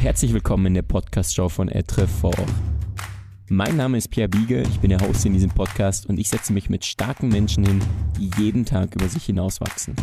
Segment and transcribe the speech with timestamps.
[0.00, 2.46] herzlich willkommen in der Podcast-Show von Etrefort.
[3.48, 6.52] Mein Name ist Pierre Biege, ich bin der Host in diesem Podcast und ich setze
[6.52, 7.80] mich mit starken Menschen hin,
[8.16, 9.96] die jeden Tag über sich hinauswachsen.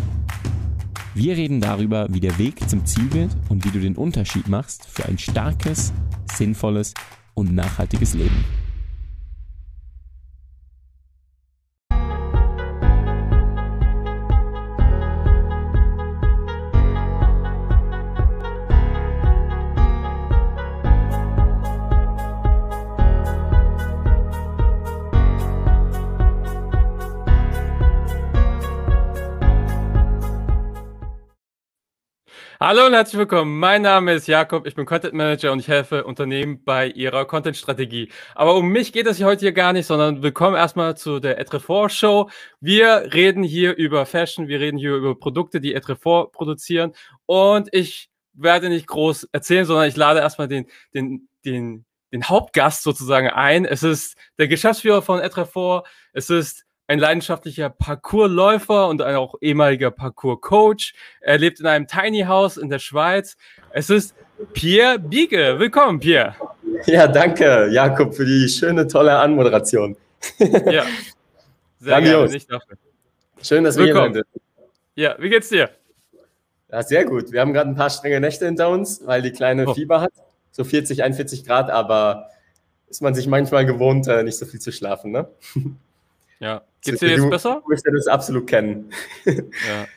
[1.14, 4.86] Wir reden darüber, wie der Weg zum Ziel wird und wie du den Unterschied machst
[4.86, 5.94] für ein starkes,
[6.30, 6.94] sinnvolles
[7.34, 8.44] und nachhaltiges Leben.
[32.68, 33.60] Hallo und herzlich willkommen.
[33.60, 38.10] Mein Name ist Jakob, ich bin Content Manager und ich helfe Unternehmen bei ihrer Content-Strategie.
[38.34, 41.92] Aber um mich geht es heute hier gar nicht, sondern willkommen erstmal zu der Etrefort
[41.92, 42.28] Show.
[42.62, 46.94] Wir reden hier über Fashion, wir reden hier über Produkte, die Etrefort produzieren
[47.28, 52.82] und ich werde nicht groß erzählen, sondern ich lade erstmal den, den, den, den Hauptgast
[52.82, 53.66] sozusagen ein.
[53.66, 55.86] Es ist der Geschäftsführer von Etrefort.
[56.14, 60.94] Es ist ein leidenschaftlicher Parkourläufer und auch ehemaliger Parkour-Coach.
[61.22, 63.38] Er lebt in einem Tiny House in der Schweiz.
[63.72, 64.16] Es ist
[64.54, 65.56] Pierre Biege.
[65.58, 66.36] Willkommen, Pierre.
[66.86, 69.98] Ja, danke, Jakob, für die schöne, tolle Anmoderation.
[70.40, 70.86] Ja,
[71.80, 72.78] sehr gerne, nicht dafür.
[73.44, 74.26] Schön, dass wir hier sind.
[74.96, 75.70] Ja, wie geht's dir?
[76.72, 77.32] Ja, sehr gut.
[77.32, 79.74] Wir haben gerade ein paar strenge Nächte hinter uns, weil die kleine oh.
[79.76, 80.12] Fieber hat.
[80.52, 82.30] So 40, 41 Grad, aber
[82.88, 85.28] ist man sich manchmal gewohnt, äh, nicht so viel zu schlafen, ne?
[86.40, 86.62] Ja.
[86.82, 87.64] Geht's dir jetzt du, besser?
[87.66, 88.92] Du ja das absolut kennen.
[89.26, 89.88] Ja.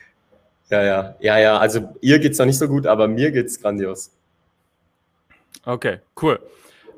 [0.69, 1.15] ja, ja.
[1.19, 1.57] Ja, ja.
[1.57, 4.11] Also ihr geht's noch nicht so gut, aber mir geht's grandios.
[5.65, 6.39] Okay, cool.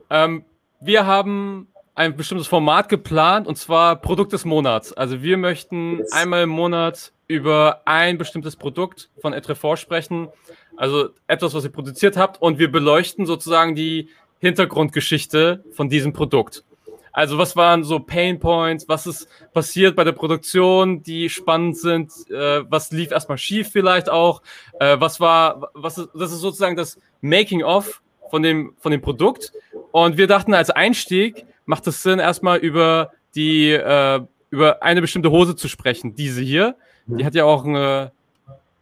[0.09, 0.45] Ähm,
[0.79, 4.93] wir haben ein bestimmtes Format geplant und zwar Produkt des Monats.
[4.93, 6.11] Also wir möchten yes.
[6.11, 10.29] einmal im Monat über ein bestimmtes Produkt von Etrefort sprechen.
[10.77, 16.63] Also etwas, was ihr produziert habt und wir beleuchten sozusagen die Hintergrundgeschichte von diesem Produkt.
[17.11, 18.87] Also was waren so Pain Points?
[18.87, 22.11] Was ist passiert bei der Produktion, die spannend sind?
[22.29, 24.41] Äh, was lief erstmal schief vielleicht auch?
[24.79, 29.01] Äh, was war, was ist, das ist sozusagen das Making of von dem, von dem
[29.01, 29.51] Produkt.
[29.91, 35.31] Und wir dachten als Einstieg macht es Sinn, erstmal über die, äh, über eine bestimmte
[35.31, 36.15] Hose zu sprechen.
[36.15, 36.75] Diese hier.
[37.07, 38.11] Die hat ja auch eine,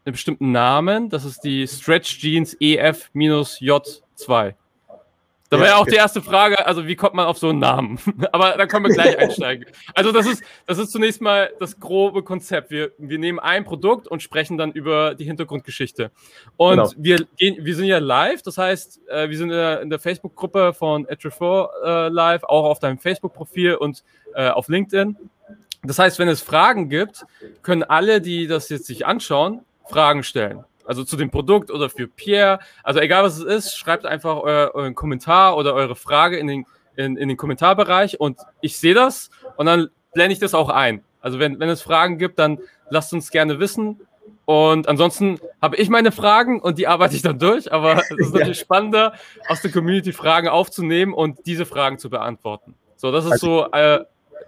[0.06, 1.10] einen bestimmten Namen.
[1.10, 4.54] Das ist die Stretch Jeans EF-J2.
[5.50, 8.00] Da wäre ja auch die erste Frage, also wie kommt man auf so einen Namen?
[8.32, 9.66] Aber da können wir gleich einsteigen.
[9.96, 12.70] Also das ist, das ist zunächst mal das grobe Konzept.
[12.70, 16.12] Wir, wir nehmen ein Produkt und sprechen dann über die Hintergrundgeschichte.
[16.56, 16.92] Und genau.
[16.98, 21.08] wir, gehen, wir sind ja live, das heißt, äh, wir sind in der, Facebook-Gruppe von
[21.10, 24.04] Etrefort äh, live, auch auf deinem Facebook-Profil und
[24.36, 25.18] äh, auf LinkedIn.
[25.84, 27.26] Das heißt, wenn es Fragen gibt,
[27.64, 30.64] können alle, die das jetzt sich anschauen, Fragen stellen.
[30.90, 32.58] Also zu dem Produkt oder für Pierre.
[32.82, 36.66] Also egal was es ist, schreibt einfach euer, euren Kommentar oder eure Frage in den,
[36.96, 41.04] in, in den Kommentarbereich und ich sehe das und dann blende ich das auch ein.
[41.22, 42.58] Also wenn, wenn es Fragen gibt, dann
[42.90, 44.02] lasst uns gerne wissen.
[44.46, 47.72] Und ansonsten habe ich meine Fragen und die arbeite ich dann durch.
[47.72, 48.64] Aber es ist natürlich ja.
[48.64, 49.14] spannender,
[49.48, 52.74] aus der Community Fragen aufzunehmen und diese Fragen zu beantworten.
[52.96, 54.04] So, das ist also, so äh,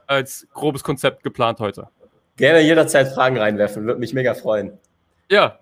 [0.08, 1.88] als grobes Konzept geplant heute.
[2.36, 4.80] Gerne jederzeit Fragen reinwerfen, würde mich mega freuen.
[5.30, 5.60] Ja,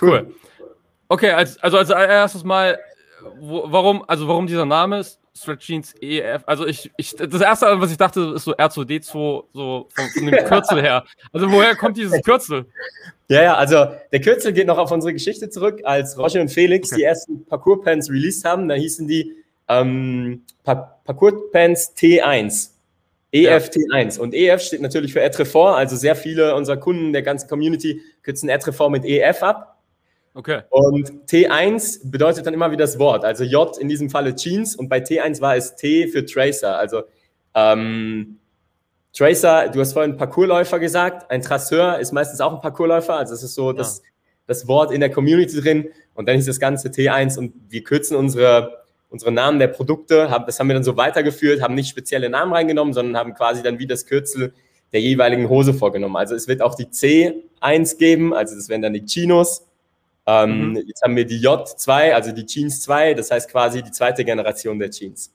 [0.00, 0.34] Cool.
[1.08, 2.78] Okay, als, also als erstes mal,
[3.40, 7.80] wo, warum, also warum dieser Name ist, Stretch Jeans EF, also ich, ich, das erste,
[7.80, 11.04] was ich dachte, ist so R2D2, so von, von dem Kürzel her.
[11.32, 12.66] Also woher kommt dieses Kürzel?
[13.28, 16.90] Ja, ja, also der Kürzel geht noch auf unsere Geschichte zurück, als Roger und Felix
[16.90, 16.98] okay.
[16.98, 19.32] die ersten Parcours-Pants released haben, da hießen die
[19.68, 22.70] ähm, pa Parcours-Pants T1.
[23.32, 24.16] EFT1.
[24.16, 24.22] Ja.
[24.22, 28.48] Und EF steht natürlich für Etrefort, also sehr viele unserer Kunden der ganzen Community kürzen
[28.48, 29.77] Etrefort mit EF ab.
[30.34, 30.62] Okay.
[30.70, 33.24] Und T1 bedeutet dann immer wie das Wort.
[33.24, 36.78] Also J in diesem Falle Jeans und bei T1 war es T für Tracer.
[36.78, 37.02] Also
[37.54, 38.38] ähm,
[39.12, 41.30] Tracer, du hast vorhin Parkourläufer gesagt.
[41.30, 43.16] Ein Traceur ist meistens auch ein Parkourläufer.
[43.16, 43.76] Also es ist so ja.
[43.76, 44.02] das,
[44.46, 45.88] das Wort in der Community drin.
[46.14, 50.28] Und dann ist das Ganze T1 und wir kürzen unsere, unsere Namen der Produkte.
[50.46, 53.78] das haben wir dann so weitergeführt, haben nicht spezielle Namen reingenommen, sondern haben quasi dann
[53.78, 54.52] wie das Kürzel
[54.92, 56.16] der jeweiligen Hose vorgenommen.
[56.16, 59.67] Also es wird auch die C1 geben, also das wären dann die Chinos.
[60.28, 60.76] Ähm, mhm.
[60.86, 64.78] Jetzt haben wir die J2, also die Jeans 2, das heißt quasi die zweite Generation
[64.78, 65.32] der Jeans.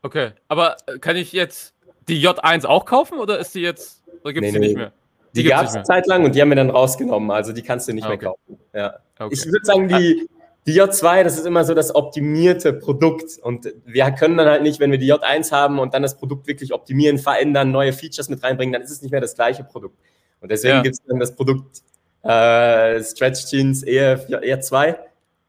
[0.00, 1.74] Okay, aber äh, kann ich jetzt
[2.08, 4.66] die J1 auch kaufen oder ist die jetzt, oder gibt es nee, die nee.
[4.68, 4.92] nicht mehr?
[5.34, 7.60] Die, die gab es eine Zeit lang und die haben wir dann rausgenommen, also die
[7.60, 8.16] kannst du nicht ah, okay.
[8.16, 8.58] mehr kaufen.
[8.72, 8.94] Ja.
[9.18, 9.34] Okay.
[9.34, 10.26] Ich würde sagen, die,
[10.66, 14.80] die J2, das ist immer so das optimierte Produkt und wir können dann halt nicht,
[14.80, 18.42] wenn wir die J1 haben und dann das Produkt wirklich optimieren, verändern, neue Features mit
[18.42, 19.98] reinbringen, dann ist es nicht mehr das gleiche Produkt.
[20.40, 20.82] Und deswegen ja.
[20.82, 21.82] gibt es dann das Produkt
[22.24, 24.96] äh, Stretch Jeans EF, ER2.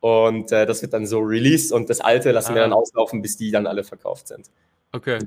[0.01, 2.55] Und äh, das wird dann so released und das alte lassen Ah.
[2.55, 4.49] wir dann auslaufen, bis die dann alle verkauft sind.
[4.91, 5.17] Okay.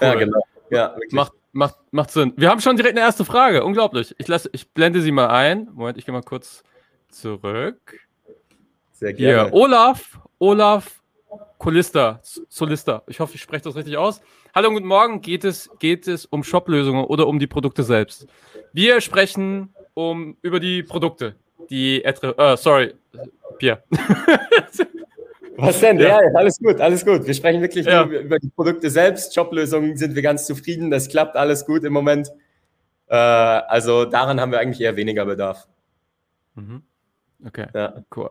[0.00, 0.18] Ja, Cool.
[0.18, 0.40] genau.
[0.70, 0.96] Ja.
[1.10, 2.32] Macht, macht, macht Sinn.
[2.36, 3.62] Wir haben schon direkt eine erste Frage.
[3.62, 4.14] Unglaublich.
[4.18, 5.68] Ich, lasse, ich blende sie mal ein.
[5.74, 6.62] Moment, ich gehe mal kurz
[7.10, 8.00] zurück.
[8.92, 9.52] Sehr Hier, gerne.
[9.52, 11.02] Olaf, Olaf
[11.58, 13.02] Kolista, Solista.
[13.06, 14.20] Ich hoffe, ich spreche das richtig aus.
[14.54, 15.20] Hallo und guten Morgen.
[15.20, 18.26] Geht es, geht es um Shop-Lösungen oder um die Produkte selbst?
[18.72, 21.34] Wir sprechen um, über die Produkte.
[21.70, 22.94] Die, Etre- äh, sorry,
[23.58, 23.82] Pierre.
[25.56, 25.98] Was denn?
[26.00, 26.20] Ja.
[26.22, 26.30] Ja.
[26.34, 27.26] alles gut, alles gut.
[27.26, 28.04] Wir sprechen wirklich Ja.
[28.04, 29.36] über die Produkte selbst.
[29.36, 30.90] Joblösungen sind wir ganz zufrieden.
[30.90, 32.30] Das klappt alles gut im Moment.
[33.08, 35.68] Äh, also daran haben wir eigentlich eher weniger Bedarf.
[36.54, 36.82] Mhm.
[37.46, 37.66] Okay.
[37.74, 38.02] Ja.
[38.16, 38.30] Cool.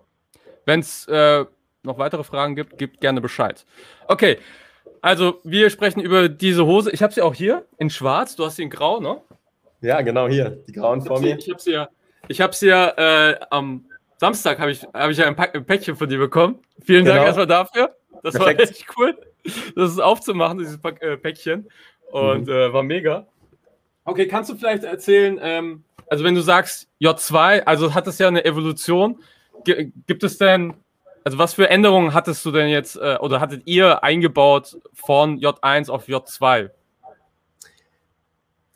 [0.66, 1.46] Wenn es äh,
[1.84, 3.66] noch weitere Fragen gibt, gibt gerne Bescheid.
[4.08, 4.38] Okay,
[5.02, 6.92] also wir sprechen über diese Hose.
[6.92, 8.36] Ich habe sie auch hier in schwarz.
[8.36, 9.22] Du hast sie in grau, ne?
[9.82, 10.50] Ja, genau hier.
[10.68, 11.40] Die grauen Ich vor habe sie, mir.
[11.40, 11.90] ich hab sie ja,
[12.28, 12.90] ich hab sie ja
[13.32, 13.86] äh, am
[14.18, 16.60] Samstag habe ich, hab ich ja ein, Pack, ein Päckchen von dir bekommen.
[16.84, 17.26] Vielen Dank Genau.
[17.26, 17.96] erstmal dafür.
[18.24, 18.62] Das war Perfekt.
[18.72, 19.18] echt cool,
[19.76, 21.68] das ist aufzumachen, dieses Pack, äh, Päckchen.
[22.12, 22.54] Und Mhm.
[22.54, 23.26] äh, war mega.
[24.06, 28.28] Okay, kannst du vielleicht erzählen, ähm, also wenn du sagst J2, also hat es ja
[28.28, 29.24] eine Evolution.
[29.64, 30.74] G gibt es denn,
[31.24, 35.90] also was für Änderungen hattest du denn jetzt äh, oder hattet ihr eingebaut von J1
[35.90, 36.70] auf J2?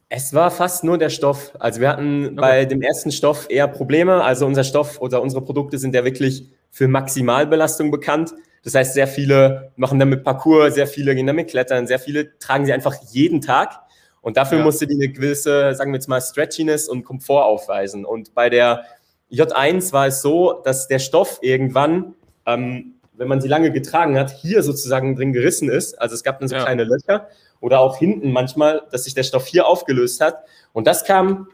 [0.10, 1.54] Es war fast nur der Stoff.
[1.60, 4.24] Also wir hatten bei dem ersten Stoff eher Probleme.
[4.24, 8.34] Also unser Stoff oder unsere Produkte sind ja wirklich für Maximalbelastung bekannt.
[8.63, 12.66] Das heißt, sehr viele machen damit Parcours, sehr viele gehen damit klettern, sehr viele tragen
[12.66, 13.80] sie einfach jeden Tag.
[14.22, 14.63] Und dafür Ja.
[14.63, 18.06] musste die eine gewisse, sagen wir jetzt mal, Stretchiness und Komfort aufweisen.
[18.06, 18.86] Und bei der
[19.31, 22.16] J1 war es so, dass der Stoff irgendwann,
[22.46, 26.00] ähm, wenn man sie lange getragen hat, hier sozusagen drin gerissen ist.
[26.01, 26.63] Also es gab dann so Ja.
[26.63, 27.28] kleine Löcher
[27.65, 30.44] oder auch hinten manchmal, dass sich der Stoff hier aufgelöst hat.
[30.71, 31.47] Und das kam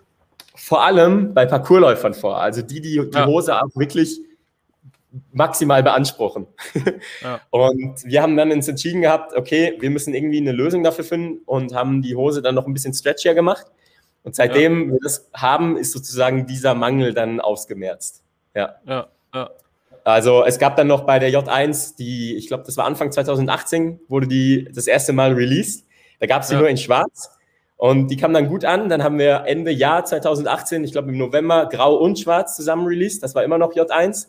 [0.56, 2.38] vor allem bei Parkourläufern vor.
[2.38, 3.26] Also die, die die Ja.
[3.26, 4.20] Hose auch wirklich
[5.32, 6.48] maximal beanspruchen.
[7.22, 7.40] Ja.
[7.50, 11.40] Und wir haben dann uns entschieden gehabt, okay, wir müssen irgendwie eine Lösung dafür finden
[11.46, 13.68] und haben die Hose dann noch ein bisschen stretchier gemacht.
[14.24, 18.22] Und seitdem wir das haben, ist sozusagen dieser Mangel dann ausgemerzt.
[18.54, 18.76] Ja.
[18.86, 19.50] Ja, ja.
[20.04, 24.02] Also es gab dann noch bei der J1, die, ich glaube, das war Anfang 2018,
[24.10, 25.86] wurde die das erste Mal released.
[26.22, 26.60] Da gab es sie Ja.
[26.62, 27.32] nur in Schwarz.
[27.76, 28.88] Und die kam dann gut an.
[28.90, 33.24] Dann haben wir Ende Jahr 2018, ich glaube im November, Grau und Schwarz zusammen released.
[33.24, 34.28] Das war immer noch J1.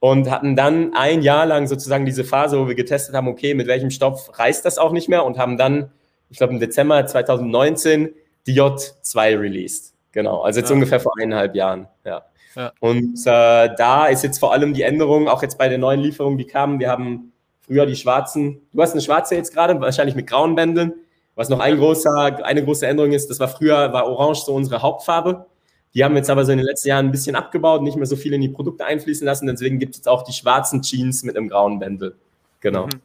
[0.00, 3.66] Und hatten dann ein Jahr lang sozusagen diese Phase, wo wir getestet haben, okay, mit
[3.66, 5.90] welchem Stoff reißt das auch nicht mehr und haben dann,
[6.30, 8.14] ich glaube im Dezember 2019,
[8.46, 9.94] die J2 released.
[10.12, 10.74] Genau, also jetzt Ja.
[10.74, 11.88] ungefähr vor eineinhalb Jahren.
[12.04, 12.22] Ja.
[12.54, 12.72] Ja.
[12.78, 16.38] Und äh, da ist jetzt vor allem die Änderung, auch jetzt bei der neuen Lieferung,
[16.38, 16.78] die kamen.
[16.78, 20.94] Wir haben früher die schwarzen, du hast eine schwarze jetzt gerade, wahrscheinlich mit grauen Bändeln.
[21.38, 24.82] Was noch ein großer, eine große Änderung ist, das war früher, war Orange so unsere
[24.82, 25.46] Hauptfarbe.
[25.94, 28.16] Die haben jetzt aber so in den letzten Jahren ein bisschen abgebaut, nicht mehr so
[28.16, 29.46] viel in die Produkte einfließen lassen.
[29.46, 32.16] Deswegen gibt es jetzt auch die schwarzen Jeans mit einem grauen Bändel.
[32.58, 32.86] Genau.
[32.86, 33.00] Mhm.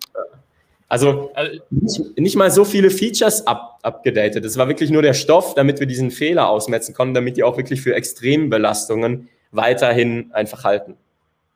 [0.89, 1.31] Also
[1.69, 4.43] nicht, nicht mal so viele Features up, abgedatet.
[4.45, 7.57] Es war wirklich nur der Stoff, damit wir diesen Fehler ausmetzen konnten, damit die auch
[7.57, 10.97] wirklich für Extrembelastungen weiterhin einfach halten.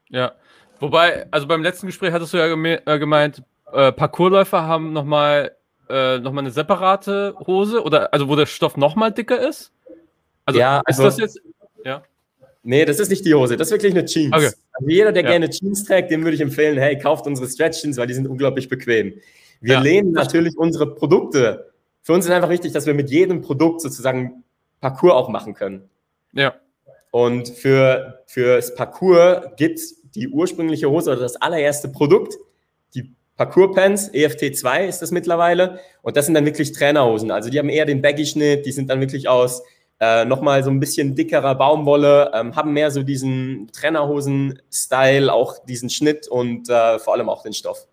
[0.10, 0.34] Ja,
[0.80, 3.42] wobei, also beim letzten Gespräch hattest du ja äh, gemeint,
[3.74, 5.57] äh, Parkourläufer haben nochmal
[5.90, 9.72] äh, noch mal eine separate Hose oder also wo der Stoff nochmal dicker ist?
[10.46, 11.42] Also Ja, ist also- das jetzt?
[11.84, 12.04] Ja.
[12.64, 14.34] Nee, das ist nicht die Hose, das ist wirklich eine Jeans.
[14.34, 14.46] Okay.
[14.46, 15.30] Also jeder, der Ja.
[15.30, 18.28] gerne Jeans trägt, dem würde ich empfehlen, hey, kauft unsere Stretch Jeans, weil die sind
[18.28, 19.14] unglaublich bequem.
[19.62, 19.80] Wir Ja.
[19.82, 21.72] lehnen natürlich unsere Produkte.
[22.02, 24.44] Für uns ist einfach wichtig, dass wir mit jedem Produkt sozusagen
[24.82, 25.90] Parcours auch machen können.
[26.34, 26.56] Ja.
[27.12, 32.36] Und für fürs Parcours gibt es die ursprüngliche Hose oder das allererste Produkt,
[32.94, 35.80] die Parcours Pants, EFT2 ist das mittlerweile.
[36.02, 37.32] Und das sind dann wirklich Trainerhosen.
[37.32, 39.62] Also die haben eher den Baggy-Schnitt, die sind dann wirklich aus
[40.00, 45.90] äh, nochmal so ein bisschen dickerer Baumwolle, ähm, haben mehr so diesen Trainerhosen-Style, auch diesen
[45.90, 47.88] Schnitt und äh, vor allem auch den Stoff.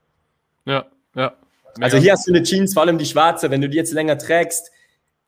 [0.66, 1.34] Ja, ja.
[1.80, 2.02] Also Mega.
[2.02, 4.70] hier hast du eine Jeans, vor allem die schwarze, wenn du die jetzt länger trägst,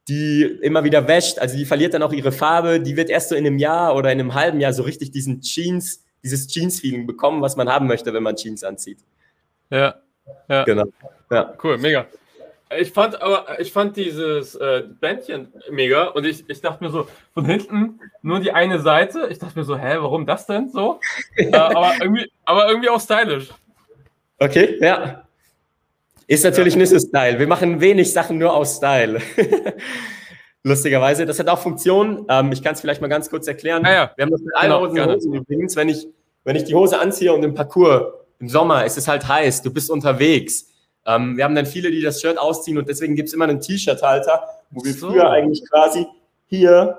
[0.09, 3.35] die immer wieder wäscht, also die verliert dann auch ihre Farbe, die wird erst so
[3.35, 7.43] in einem Jahr oder in einem halben Jahr so richtig diesen Jeans, dieses Jeans-Feeling bekommen,
[7.43, 8.99] was man haben möchte, wenn man Jeans anzieht.
[9.71, 9.97] Ja,
[10.49, 10.65] ja.
[10.65, 10.85] Genau.
[11.31, 11.55] Ja.
[11.63, 12.07] Cool, mega.
[12.79, 17.07] Ich fand aber, ich fand dieses äh, Bändchen mega und ich, ich dachte mir so,
[17.33, 19.29] von hinten nur die eine Seite.
[19.31, 20.99] Ich dachte mir so, hä, warum das denn so?
[21.37, 23.51] äh, aber, irgendwie, aber irgendwie auch stylisch.
[24.39, 25.23] Okay, ja.
[26.27, 27.39] Ist natürlich nicht so Style.
[27.39, 29.21] Wir machen wenig Sachen nur aus Style.
[30.65, 31.25] Lustigerweise.
[31.25, 32.27] Das hat auch Funktionen.
[32.29, 33.85] Ähm, ich kann es vielleicht mal ganz kurz erklären.
[33.85, 34.13] Ja, ja.
[34.17, 35.13] Wir haben das mit allen Genau.
[35.15, 35.77] Hosen übrigens.
[35.77, 36.09] Wenn ich,
[36.43, 39.73] wenn ich die Hose anziehe und im Parcours im Sommer ist es halt heiß, du
[39.73, 40.67] bist unterwegs.
[41.07, 43.61] Ähm, wir haben dann viele, die das Shirt ausziehen und deswegen gibt es immer einen
[43.61, 45.09] T-Shirt-Halter, wo wir So.
[45.11, 46.07] früher eigentlich quasi
[46.47, 46.99] hier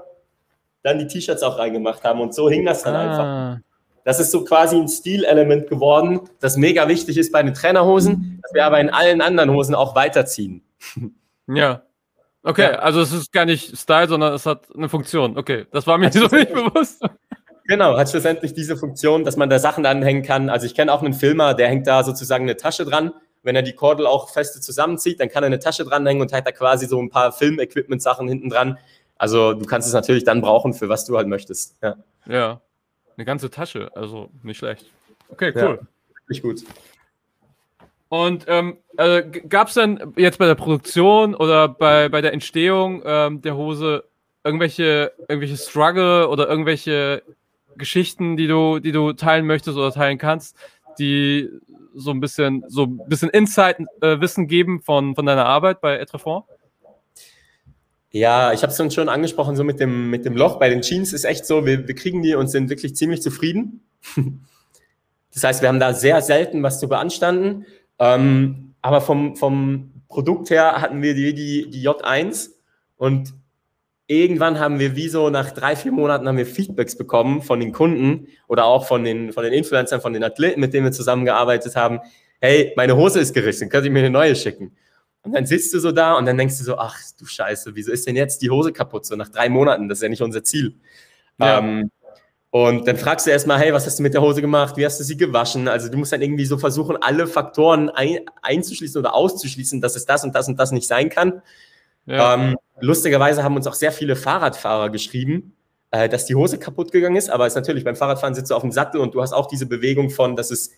[0.84, 3.24] dann die T-Shirts auch reingemacht haben und so hing das dann einfach.
[3.26, 3.60] Ah,
[4.06, 8.54] Das ist so quasi ein Stilelement geworden, das mega wichtig ist bei den Trainerhosen, das
[8.54, 10.62] wir aber in allen anderen Hosen auch weiterziehen.
[11.48, 11.84] Ja.
[12.44, 12.80] Okay, ja.
[12.80, 15.38] also es ist gar nicht Style, sondern es hat eine Funktion.
[15.38, 17.04] Okay, das war mir so nicht bewusst.
[17.68, 20.50] Genau, hat schlussendlich diese Funktion, dass man da Sachen anhängen kann.
[20.50, 23.14] Also ich kenne auch einen Filmer, der hängt da sozusagen eine Tasche dran.
[23.44, 26.48] Wenn er die Kordel auch feste zusammenzieht, dann kann er eine Tasche dranhängen und hat
[26.48, 28.78] da quasi so ein paar Film-Equipment-Sachen hinten dran.
[29.18, 31.76] Also du kannst es natürlich dann brauchen, für was du halt möchtest.
[31.82, 31.96] Ja.
[32.26, 32.62] ja.
[33.18, 34.86] Eine ganze Tasche, also nicht schlecht.
[35.30, 35.80] Okay, cool.
[36.30, 36.64] Ja, gut.
[38.10, 43.02] Und ähm, also, gab es dann jetzt bei der Produktion oder bei, bei der Entstehung
[43.06, 44.06] ähm, der Hose
[44.44, 47.24] irgendwelche, irgendwelche Struggle oder irgendwelche
[47.78, 50.56] Geschichten, die du, die du teilen möchtest oder teilen kannst,
[51.00, 51.50] die
[51.94, 56.46] so ein bisschen, so ein bisschen Insight-Wissen äh, geben von, von deiner Arbeit bei Etrefond?
[58.12, 61.14] Ja, ich habe es schon angesprochen, so mit dem, mit dem Loch bei den Jeans
[61.14, 63.82] ist echt so, wir, wir kriegen die und sind wirklich ziemlich zufrieden.
[65.34, 67.68] Das heißt, wir haben da sehr selten was zu beanstanden.
[68.00, 72.50] Ähm, aber vom, vom Produkt her hatten wir die, die, die J1
[72.96, 73.36] und
[74.08, 77.74] irgendwann haben wir wie so nach drei, vier Monaten haben wir Feedbacks bekommen von den
[77.74, 81.76] Kunden oder auch von den, von den Influencern, von den Athleten, mit denen wir zusammengearbeitet
[81.76, 82.00] haben.
[82.40, 84.76] Hey, meine Hose ist gerissen, könnt ihr mir eine neue schicken?
[85.24, 87.92] Und dann sitzt du so da und dann denkst du so, ach du Scheiße, wieso
[87.92, 89.06] ist denn jetzt die Hose kaputt?
[89.06, 90.76] So nach drei Monaten, das ist ja nicht unser Ziel.
[91.38, 91.60] Ja.
[91.60, 91.92] Ähm,
[92.50, 94.78] und dann fragst du erstmal, hey, was hast du mit der Hose gemacht?
[94.78, 95.68] Wie hast du sie gewaschen?
[95.68, 100.06] Also du musst dann irgendwie so versuchen, alle Faktoren ein, einzuschließen oder auszuschließen, dass es
[100.06, 101.42] das und das und das nicht sein kann.
[102.06, 102.36] Ja.
[102.36, 105.54] Ähm, lustigerweise haben uns auch sehr viele Fahrradfahrer geschrieben,
[105.92, 107.30] äh, dass die Hose kaputt gegangen ist.
[107.30, 109.48] Aber es ist natürlich, beim Fahrradfahren sitzt du auf dem Sattel und du hast auch
[109.48, 110.72] diese Bewegung von, dass es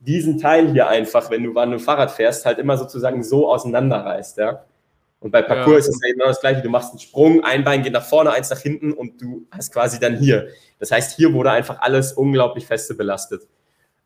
[0.00, 4.38] diesen Teil hier einfach, wenn du, wenn du Fahrrad fährst, halt immer sozusagen so auseinanderreißt,
[4.38, 4.64] ja.
[5.20, 5.90] Und bei Parcours ja.
[5.90, 6.62] ist es ja genau das gleiche.
[6.62, 9.72] Du machst einen Sprung, ein Bein geht nach vorne, eins nach hinten und du hast
[9.72, 10.46] quasi dann hier.
[10.78, 13.42] Das heißt, hier wurde einfach alles unglaublich feste belastet.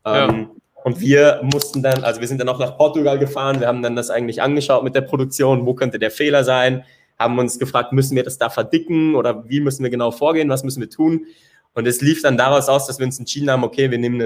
[0.07, 0.29] Ja.
[0.29, 0.53] Ähm,
[0.85, 3.95] und wir mussten dann, also wir sind dann auch nach Portugal gefahren, wir haben dann
[3.95, 6.85] das eigentlich angeschaut mit der Produktion, wo könnte der Fehler sein,
[7.19, 10.65] haben uns gefragt, müssen wir das da verdicken oder wie müssen wir genau vorgehen, was
[10.65, 11.27] müssen wir tun?
[11.75, 14.21] Und es lief dann daraus aus, dass wir uns entschieden haben, okay, wir nehmen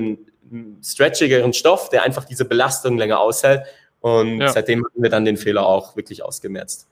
[0.50, 3.62] einen stretchigeren Stoff, der einfach diese Belastung länger aushält.
[4.00, 4.48] Und ja.
[4.48, 6.88] seitdem haben wir dann den Fehler auch wirklich ausgemerzt.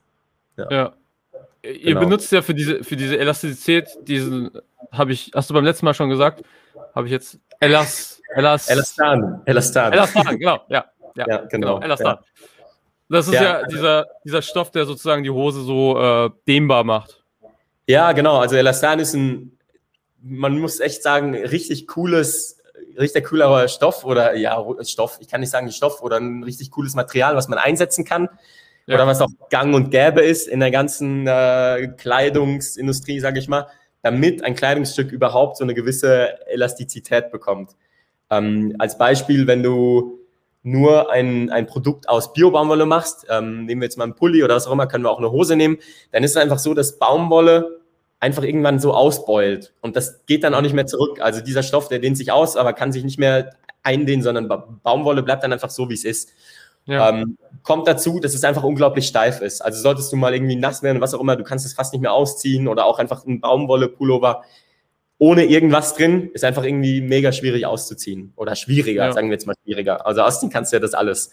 [0.56, 0.70] Ja.
[0.70, 0.92] ja.
[1.62, 2.00] Ihr genau.
[2.00, 4.50] benutzt ja für diese, für diese Elastizität, diesen,
[4.92, 6.44] habe ich, hast du beim letzten Mal schon gesagt,
[6.94, 9.42] habe ich jetzt Elas, Elas, Elastan.
[9.46, 9.92] Elastan.
[9.92, 10.84] Elastan, genau, ja.
[11.16, 11.48] Ja, ja genau.
[11.48, 12.16] genau Elastan.
[12.16, 12.46] Ja.
[13.08, 17.22] Das ist ja, ja, dieser, dieser Stoff, der sozusagen die Hose so äh, dehnbar macht.
[17.86, 18.38] Ja, genau.
[18.38, 19.54] Also Elastan ist ein
[20.24, 22.58] man muss echt sagen, richtig cooles,
[22.98, 26.94] richtig cooler Stoff oder ja, Stoff, ich kann nicht sagen Stoff oder ein richtig cooles
[26.94, 28.28] Material, was man einsetzen kann.
[28.86, 28.96] Ja.
[28.96, 33.66] Oder was auch gang und gäbe ist in der ganzen äh, Kleidungsindustrie, sage ich mal,
[34.02, 37.70] damit ein Kleidungsstück überhaupt so eine gewisse Elastizität bekommt.
[38.30, 40.20] Ähm, als Beispiel, wenn du
[40.64, 44.56] nur ein, ein Produkt aus Bio-Baumwolle machst, ähm, nehmen wir jetzt mal einen Pulli oder
[44.56, 45.78] was auch immer, können wir auch eine Hose nehmen,
[46.10, 47.80] dann ist es einfach so, dass Baumwolle
[48.18, 49.74] einfach irgendwann so ausbeult.
[49.82, 51.20] Und das geht dann auch nicht mehr zurück.
[51.20, 54.48] Also dieser Stoff, der dehnt sich aus, aber kann sich nicht mehr eindehnen, sondern
[54.82, 56.30] Baumwolle bleibt dann einfach so, wie es ist.
[56.86, 57.10] Ja.
[57.10, 59.60] Ähm, kommt dazu, dass es einfach unglaublich steif ist.
[59.62, 62.00] Also solltest du mal irgendwie nass werden, was auch immer, du kannst es fast nicht
[62.00, 64.44] mehr ausziehen oder auch einfach ein Baumwolle-Pullover
[65.18, 68.32] ohne irgendwas drin, ist einfach irgendwie mega schwierig auszuziehen.
[68.36, 69.12] Oder schwieriger, ja.
[69.12, 70.06] sagen wir jetzt mal schwieriger.
[70.06, 71.30] Also ausziehen kannst du ja das alles.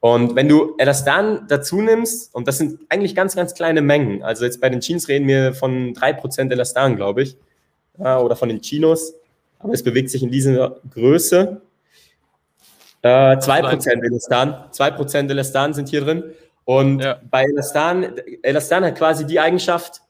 [0.00, 4.44] Und wenn du Elastan dazu nimmst, und das sind eigentlich ganz, ganz kleine Mengen, also
[4.44, 7.36] jetzt bei den Jeans reden wir von 3% Elastan, glaube ich,
[7.98, 9.14] oder von den Chinos,
[9.58, 11.60] aber es bewegt sich in dieser Größe.
[13.02, 16.24] Äh, 2% Elastan, 2% Elastan sind hier drin.
[16.64, 17.20] Und ja.
[17.30, 20.02] bei Elastan, Elastan hat quasi die Eigenschaft,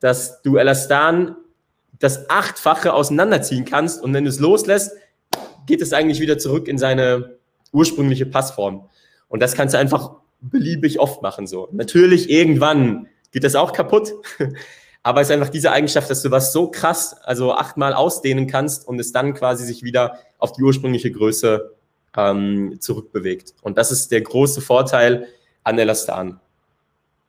[0.00, 1.36] dass du Elastan
[2.00, 4.92] das Achtfache auseinanderziehen kannst und wenn du es loslässt,
[5.66, 7.36] geht es eigentlich wieder zurück in seine
[7.72, 8.88] ursprüngliche Passform.
[9.28, 11.46] Und das kannst du einfach beliebig oft machen.
[11.46, 11.68] So.
[11.72, 14.12] Natürlich, irgendwann geht das auch kaputt.
[15.02, 18.86] Aber es ist einfach diese Eigenschaft, dass du was so krass, also achtmal ausdehnen kannst
[18.86, 21.74] und es dann quasi sich wieder auf die ursprüngliche Größe
[22.16, 23.54] ähm, zurückbewegt.
[23.62, 25.28] Und das ist der große Vorteil
[25.64, 26.38] an Elastan.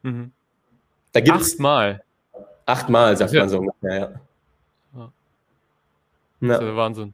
[0.02, 0.32] Mhm.
[1.14, 2.04] Da gibt's achtmal.
[2.66, 3.42] Achtmal, sagt ja.
[3.42, 3.96] man so ja.
[3.96, 4.22] ja.
[6.42, 7.14] Das ist ja Wahnsinn.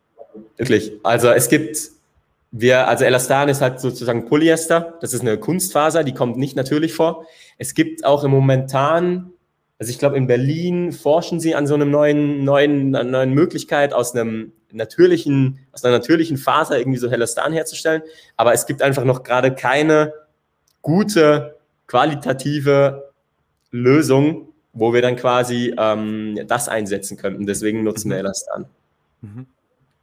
[0.58, 0.94] Wirklich.
[1.04, 1.78] Also es gibt
[2.52, 4.98] wir, also Elastan ist halt sozusagen Polyester.
[5.02, 7.26] Das ist eine Kunstfaser, die kommt nicht natürlich vor.
[7.58, 9.32] Es gibt auch im Momentan,
[9.80, 13.94] also ich glaube in Berlin forschen sie an so einem neuen, neuen, einer neuen Möglichkeit
[13.94, 18.02] aus einem natürlichen, aus einer natürlichen Faser irgendwie so Elastan herzustellen.
[18.38, 20.14] Aber es gibt einfach noch gerade keine
[20.82, 23.12] gute, qualitative
[23.72, 27.46] Lösung, wo wir dann quasi ähm, das einsetzen könnten.
[27.46, 28.26] Deswegen nutzen wir mhm.
[28.26, 28.66] Elastan.
[29.22, 29.46] Mhm.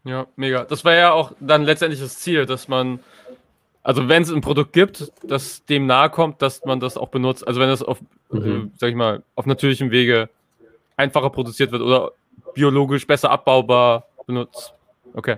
[0.05, 0.65] Ja, mega.
[0.65, 3.01] Das war ja auch dann letztendlich das Ziel, dass man,
[3.83, 7.47] also wenn es ein Produkt gibt, das dem nahe kommt, dass man das auch benutzt.
[7.47, 8.71] Also wenn das auf, mhm.
[8.75, 10.29] äh, sag ich mal, auf natürlichem Wege
[10.97, 12.13] einfacher produziert wird oder
[12.55, 14.75] biologisch besser abbaubar benutzt.
[15.15, 15.37] Okay.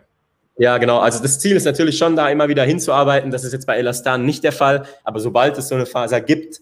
[0.59, 0.99] Ja, genau.
[0.99, 3.31] Also das Ziel ist natürlich schon, da immer wieder hinzuarbeiten.
[3.31, 4.87] Das ist jetzt bei Elastan nicht der Fall.
[5.05, 6.61] Aber sobald es so eine Faser gibt,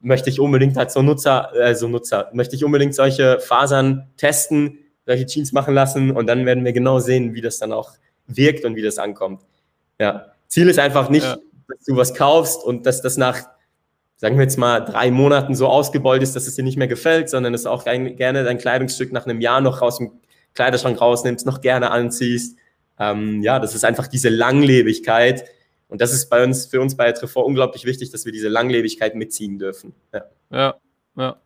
[0.00, 4.78] möchte ich unbedingt als so Nutzer, äh, so Nutzer, möchte ich unbedingt solche Fasern testen,
[5.06, 7.92] solche Jeans machen lassen und dann werden wir genau sehen, wie das dann auch
[8.26, 9.42] wirkt und wie das ankommt.
[9.98, 10.26] Ja.
[10.48, 11.36] Ziel ist einfach nicht, ja.
[11.68, 13.40] dass du was kaufst und dass das nach,
[14.16, 17.28] sagen wir jetzt mal, drei Monaten so ausgebeult ist, dass es dir nicht mehr gefällt,
[17.28, 20.12] sondern dass du auch gerne dein Kleidungsstück nach einem Jahr noch aus dem
[20.54, 22.56] Kleiderschrank rausnimmst, noch gerne anziehst.
[22.98, 25.44] Ähm, ja, das ist einfach diese Langlebigkeit.
[25.88, 29.14] Und das ist bei uns, für uns bei Trefort unglaublich wichtig, dass wir diese Langlebigkeit
[29.14, 29.94] mitziehen dürfen.
[30.12, 30.74] Ja, ja.
[31.16, 31.36] ja.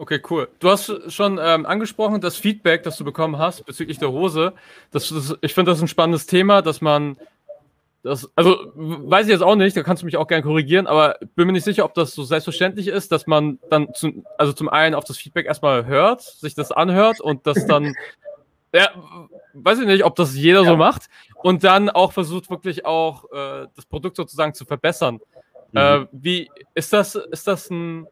[0.00, 0.48] Okay, cool.
[0.60, 4.52] Du hast schon ähm, angesprochen, das Feedback, das du bekommen hast bezüglich der Hose.
[4.92, 7.16] Das, das ich finde das ein spannendes Thema, dass man
[8.04, 11.18] das, also weiß ich jetzt auch nicht, da kannst du mich auch gerne korrigieren, aber
[11.34, 14.68] bin mir nicht sicher, ob das so selbstverständlich ist, dass man dann zum, also zum
[14.68, 17.94] einen auf das Feedback erstmal hört, sich das anhört und das dann,
[18.72, 18.90] ja,
[19.52, 20.70] weiß ich nicht, ob das jeder ja.
[20.70, 21.08] so macht
[21.42, 25.18] und dann auch versucht wirklich auch äh, das Produkt sozusagen zu verbessern.
[25.72, 25.78] Mhm.
[25.78, 28.06] Äh, wie ist das, ist das ein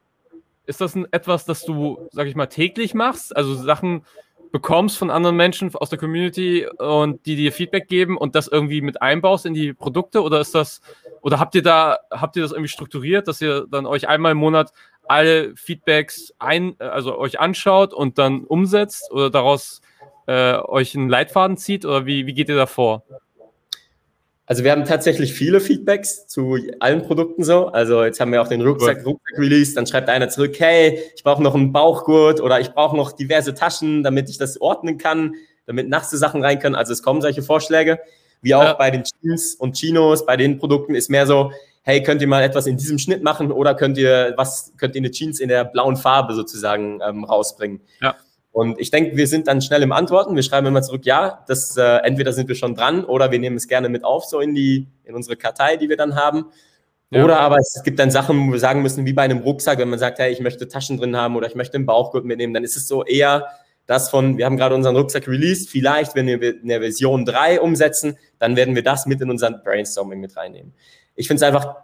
[0.66, 3.36] ist das ein, etwas, das du, sag ich mal, täglich machst?
[3.36, 4.04] Also Sachen
[4.52, 8.80] bekommst von anderen Menschen aus der Community und die dir Feedback geben und das irgendwie
[8.80, 10.22] mit einbaust in die Produkte?
[10.22, 10.80] Oder ist das,
[11.22, 14.38] oder habt ihr da, habt ihr das irgendwie strukturiert, dass ihr dann euch einmal im
[14.38, 14.72] Monat
[15.08, 19.80] alle Feedbacks ein, also euch anschaut und dann umsetzt oder daraus
[20.26, 21.84] äh, euch einen Leitfaden zieht?
[21.84, 23.04] Oder wie, wie geht ihr da vor?
[24.48, 27.66] Also wir haben tatsächlich viele Feedbacks zu allen Produkten so.
[27.66, 31.24] Also jetzt haben wir auch den Rucksack, Rucksack Release, dann schreibt einer zurück, hey, ich
[31.24, 35.34] brauche noch einen Bauchgurt oder ich brauche noch diverse Taschen, damit ich das ordnen kann,
[35.66, 36.76] damit nasse Sachen rein können.
[36.76, 37.98] Also es kommen solche Vorschläge.
[38.40, 38.72] Wie auch ja.
[38.74, 41.50] bei den Jeans und Chinos, bei den Produkten ist mehr so,
[41.82, 45.00] hey, könnt ihr mal etwas in diesem Schnitt machen oder könnt ihr was, könnt ihr
[45.00, 47.80] eine Jeans in der blauen Farbe sozusagen ähm, rausbringen?
[48.00, 48.14] Ja.
[48.56, 50.34] Und ich denke, wir sind dann schnell im Antworten.
[50.34, 53.56] Wir schreiben immer zurück, ja, das, äh, entweder sind wir schon dran oder wir nehmen
[53.56, 56.46] es gerne mit auf, so in die, in unsere Kartei, die wir dann haben.
[57.10, 57.22] Ja.
[57.22, 59.90] Oder aber es gibt dann Sachen, wo wir sagen müssen, wie bei einem Rucksack, wenn
[59.90, 62.64] man sagt, hey, ich möchte Taschen drin haben oder ich möchte einen Bauchgurt mitnehmen, dann
[62.64, 63.46] ist es so eher
[63.84, 68.16] das von, wir haben gerade unseren Rucksack released, vielleicht, wenn wir eine Version 3 umsetzen,
[68.38, 70.72] dann werden wir das mit in unseren Brainstorming mit reinnehmen.
[71.14, 71.74] Ich finde es einfach,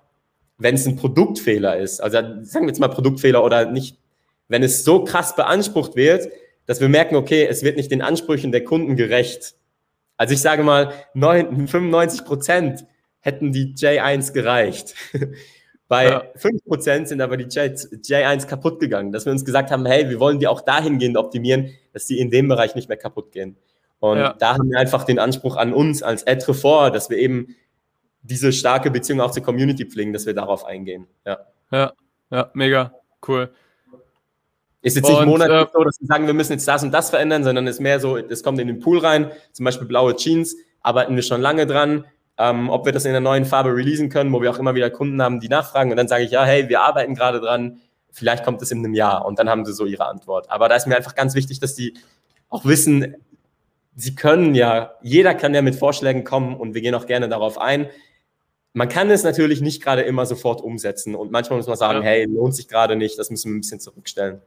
[0.57, 3.99] wenn es ein Produktfehler ist, also sagen wir jetzt mal Produktfehler oder nicht,
[4.49, 6.31] wenn es so krass beansprucht wird,
[6.67, 9.55] dass wir merken, okay, es wird nicht den Ansprüchen der Kunden gerecht.
[10.17, 12.85] Also ich sage mal, 95 Prozent
[13.21, 14.95] hätten die J1 gereicht.
[15.89, 16.25] Bei ja.
[16.39, 20.21] 5% sind aber die J, 1 kaputt gegangen, dass wir uns gesagt haben, hey, wir
[20.21, 23.57] wollen die auch dahingehend optimieren, dass die in dem Bereich nicht mehr kaputt gehen.
[24.01, 24.33] Und ja.
[24.33, 27.55] da haben wir einfach den Anspruch an uns als Etrefort, dass wir eben
[28.23, 31.09] diese starke Beziehung auch zur Community pflegen, dass wir darauf eingehen.
[31.27, 31.93] Ja, ja,
[32.31, 32.95] ja mega
[33.29, 33.53] cool.
[34.83, 37.11] Ist jetzt nicht monatlich äh, so, dass wir sagen, wir müssen jetzt das und das
[37.11, 40.17] verändern, sondern es ist mehr so, es kommt in den Pool rein, zum Beispiel blaue
[40.17, 42.05] Jeans, arbeiten wir schon lange dran,
[42.37, 44.91] ähm, ob wir das in der neuen Farbe releasen können, wo wir auch immer wieder
[44.91, 48.45] Kunden haben, die nachfragen und dann sage ich, ja, hey, wir arbeiten gerade dran, vielleicht
[48.45, 50.51] kommt es in einem Jahr und dann haben sie so ihre Antwort.
[50.51, 51.95] Aber da ist mir einfach ganz wichtig, dass die
[52.49, 53.15] auch wissen,
[53.95, 57.57] sie können ja, jeder kann ja mit Vorschlägen kommen und wir gehen auch gerne darauf
[57.59, 57.89] ein.
[58.73, 62.05] Man kann es natürlich nicht gerade immer sofort umsetzen und manchmal muss man sagen, ja.
[62.05, 64.43] hey, lohnt sich gerade nicht, das müssen wir ein bisschen zurückstellen.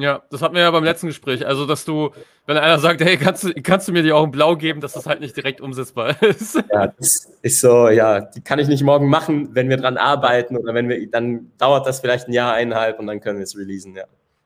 [0.00, 1.46] Ja, das hatten wir ja beim letzten Gespräch.
[1.46, 2.10] Also, dass du,
[2.46, 4.94] wenn einer sagt, hey, kannst du, kannst du mir die auch in Blau geben, dass
[4.94, 6.56] das halt nicht direkt umsetzbar ist.
[6.72, 10.56] Ja, das ist so, ja, die kann ich nicht morgen machen, wenn wir dran arbeiten
[10.56, 13.56] oder wenn wir, dann dauert das vielleicht ein Jahr, eineinhalb und dann können wir es
[13.56, 14.04] releasen, ja.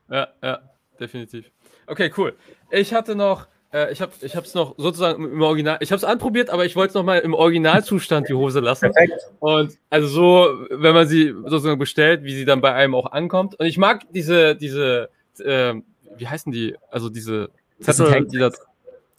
[0.09, 0.59] Ja, ja,
[0.99, 1.49] definitiv.
[1.87, 2.35] Okay, cool.
[2.71, 6.49] Ich hatte noch, äh, ich habe es noch sozusagen im Original, ich habe es anprobiert,
[6.49, 8.91] aber ich wollte es nochmal im Originalzustand die Hose lassen.
[8.91, 9.13] Perfekt.
[9.39, 13.59] Und also so, wenn man sie sozusagen bestellt, wie sie dann bei einem auch ankommt.
[13.59, 15.73] Und ich mag diese, diese, äh,
[16.17, 16.75] wie heißen die?
[16.89, 18.59] Also diese Zettel, die das.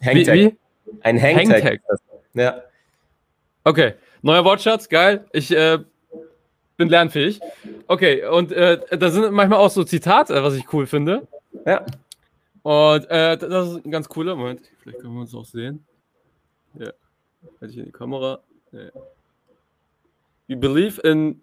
[0.05, 0.35] Hangtag.
[0.35, 0.57] Wie, wie?
[1.03, 1.65] Ein Hangtag.
[1.65, 1.81] Hangtag.
[2.35, 2.63] Ja.
[3.65, 5.25] Okay, neuer Wortschatz, geil.
[5.33, 5.79] Ich äh,
[6.77, 7.41] bin lernfähig.
[7.87, 11.27] Okay, und äh, da sind manchmal auch so Zitate, was ich cool finde.
[11.65, 11.85] Ja.
[12.63, 14.61] Und äh, das ist ein ganz cooler Moment.
[14.81, 15.85] Vielleicht können wir uns auch sehen.
[16.75, 16.93] Ja.
[17.61, 18.41] Halte ich in die Kamera.
[18.73, 18.91] Ja.
[20.49, 21.41] We believe in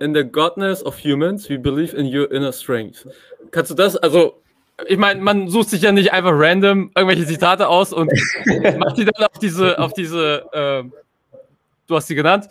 [0.00, 3.06] in the godness of humans, we believe in your inner strength.
[3.54, 4.42] Kannst du das, also,
[4.88, 8.10] ich meine, man sucht sich ja nicht einfach random irgendwelche Zitate aus und
[8.78, 10.82] macht die dann auf diese, auf diese, äh,
[11.86, 12.48] du hast sie genannt,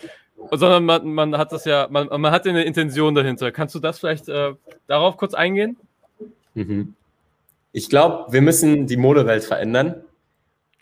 [0.52, 3.52] sondern man, man hat das ja, man, man hat eine Intention dahinter.
[3.52, 4.54] Kannst du das vielleicht äh,
[4.88, 5.76] darauf kurz eingehen?
[6.54, 6.96] Mhm.
[7.74, 10.04] Ich glaube, wir müssen die Modewelt verändern.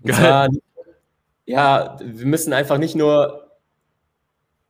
[0.04, 0.50] Und zwar
[1.46, 3.50] ja, wir müssen einfach nicht nur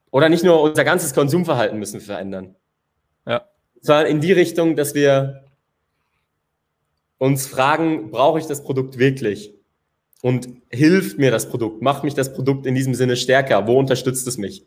[0.09, 2.55] oder nicht nur unser ganzes Konsumverhalten müssen wir verändern.
[3.81, 5.43] Zwar in die Richtung, dass wir
[7.17, 9.53] uns fragen, brauche ich das Produkt wirklich?
[10.21, 11.81] Und hilft mir das Produkt?
[11.81, 13.67] Macht mich das Produkt in diesem Sinne stärker?
[13.67, 14.63] Wo unterstützt es mich?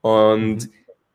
[0.00, 0.68] Und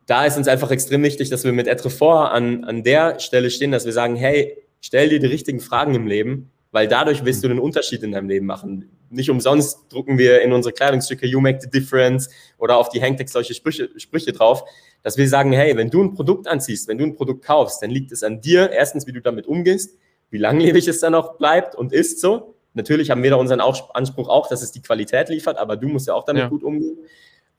[0.05, 3.71] da ist uns einfach extrem wichtig, dass wir mit Etrefort an, an der Stelle stehen,
[3.71, 7.47] dass wir sagen, hey, stell dir die richtigen Fragen im Leben, weil dadurch wirst du
[7.47, 8.89] den Unterschied in deinem Leben machen.
[9.09, 13.31] Nicht umsonst drucken wir in unsere Kleidungsstücke You Make the Difference oder auf die Hangtags
[13.31, 14.63] solche Sprüche, Sprüche drauf,
[15.03, 17.89] dass wir sagen, hey, wenn du ein Produkt anziehst, wenn du ein Produkt kaufst, dann
[17.89, 19.97] liegt es an dir, erstens, wie du damit umgehst,
[20.29, 22.55] wie langlebig es dann auch bleibt und ist so.
[22.73, 26.07] Natürlich haben wir da unseren Anspruch auch, dass es die Qualität liefert, aber du musst
[26.07, 26.49] ja auch damit ja.
[26.49, 26.97] gut umgehen.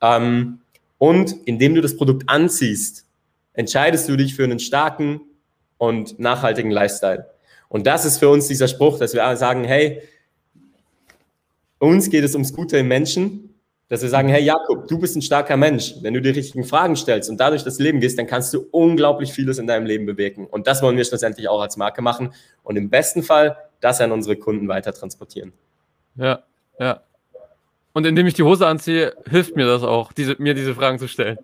[0.01, 0.59] Ähm,
[0.97, 3.05] und indem du das Produkt anziehst,
[3.53, 5.21] entscheidest du dich für einen starken
[5.77, 7.29] und nachhaltigen Lifestyle.
[7.69, 10.01] Und das ist für uns dieser Spruch, dass wir sagen, hey,
[11.79, 13.52] uns geht es ums Gute im Menschen,
[13.93, 15.93] dass wir sagen, hey Jakob, du bist ein starker Mensch.
[16.01, 19.31] Wenn du die richtigen Fragen stellst und dadurch das Leben gehst, dann kannst du unglaublich
[19.31, 20.47] vieles in deinem Leben bewegen.
[20.47, 24.11] Und das wollen wir schlussendlich auch als Marke machen und im besten Fall das an
[24.11, 25.53] unsere Kunden weiter transportieren.
[26.15, 26.41] Ja,
[26.79, 27.01] ja.
[27.93, 31.07] Und indem ich die Hose anziehe, hilft mir das auch, diese, mir diese Fragen zu
[31.07, 31.37] stellen.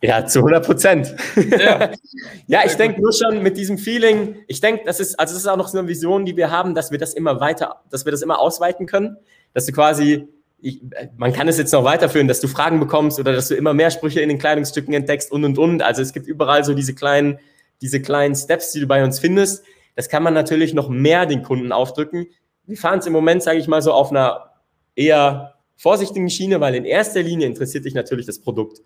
[0.00, 1.14] Ja, zu 100 Prozent.
[1.36, 1.92] Ja.
[2.48, 5.48] ja, ich denke nur schon mit diesem Feeling, ich denke, das ist, also das ist
[5.48, 8.10] auch noch so eine Vision, die wir haben, dass wir das immer weiter, dass wir
[8.10, 9.16] das immer ausweiten können,
[9.54, 10.26] dass du quasi,
[10.62, 10.80] ich,
[11.16, 13.90] man kann es jetzt noch weiterführen, dass du Fragen bekommst oder dass du immer mehr
[13.90, 15.82] Sprüche in den Kleidungsstücken entdeckst und und und.
[15.82, 17.40] Also es gibt überall so diese kleinen,
[17.80, 19.64] diese kleinen Steps, die du bei uns findest.
[19.96, 22.26] Das kann man natürlich noch mehr den Kunden aufdrücken.
[22.64, 24.52] Wir fahren es im Moment, sage ich mal, so auf einer
[24.94, 28.82] eher vorsichtigen Schiene, weil in erster Linie interessiert dich natürlich das Produkt.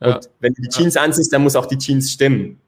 [0.00, 0.14] Ja.
[0.14, 1.02] Und wenn du die Jeans ja.
[1.02, 2.60] anziehst, dann muss auch die Jeans stimmen.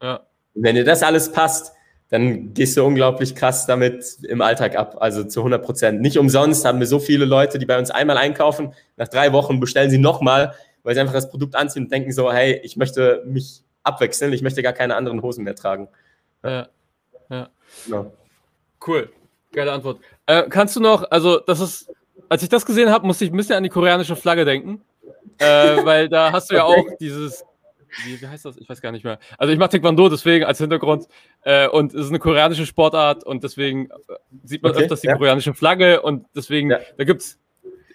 [0.00, 0.20] Ja.
[0.54, 1.72] Und wenn dir das alles passt,
[2.08, 6.00] dann gehst du unglaublich krass damit im Alltag ab, also zu 100 Prozent.
[6.00, 9.58] Nicht umsonst haben wir so viele Leute, die bei uns einmal einkaufen, nach drei Wochen
[9.58, 13.22] bestellen sie nochmal, weil sie einfach das Produkt anziehen und denken so, hey, ich möchte
[13.26, 15.88] mich abwechseln, ich möchte gar keine anderen Hosen mehr tragen.
[16.44, 16.68] Ja,
[17.28, 17.48] ja.
[17.84, 18.12] Genau.
[18.86, 19.10] Cool,
[19.52, 19.98] geile Antwort.
[20.26, 21.92] Äh, kannst du noch, also das ist,
[22.28, 24.82] als ich das gesehen habe, musste ich ein bisschen an die koreanische Flagge denken
[25.38, 27.44] äh, weil da hast du ja auch dieses,
[28.04, 28.56] wie, wie, heißt das?
[28.56, 29.18] Ich weiß gar nicht mehr.
[29.38, 31.06] Also ich mache Taekwondo deswegen als Hintergrund
[31.42, 33.94] äh, und es ist eine koreanische Sportart und deswegen äh,
[34.44, 35.16] sieht man okay, öfters die ja.
[35.16, 36.80] koreanische Flagge und deswegen, ja.
[36.96, 37.38] da gibt's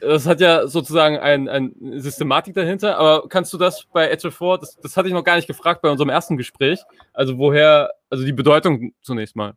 [0.02, 4.58] das hat ja sozusagen eine ein Systematik dahinter, aber kannst du das bei Edge 4,
[4.60, 6.82] das, das hatte ich noch gar nicht gefragt bei unserem ersten Gespräch,
[7.14, 9.54] also woher, also die Bedeutung zunächst mal.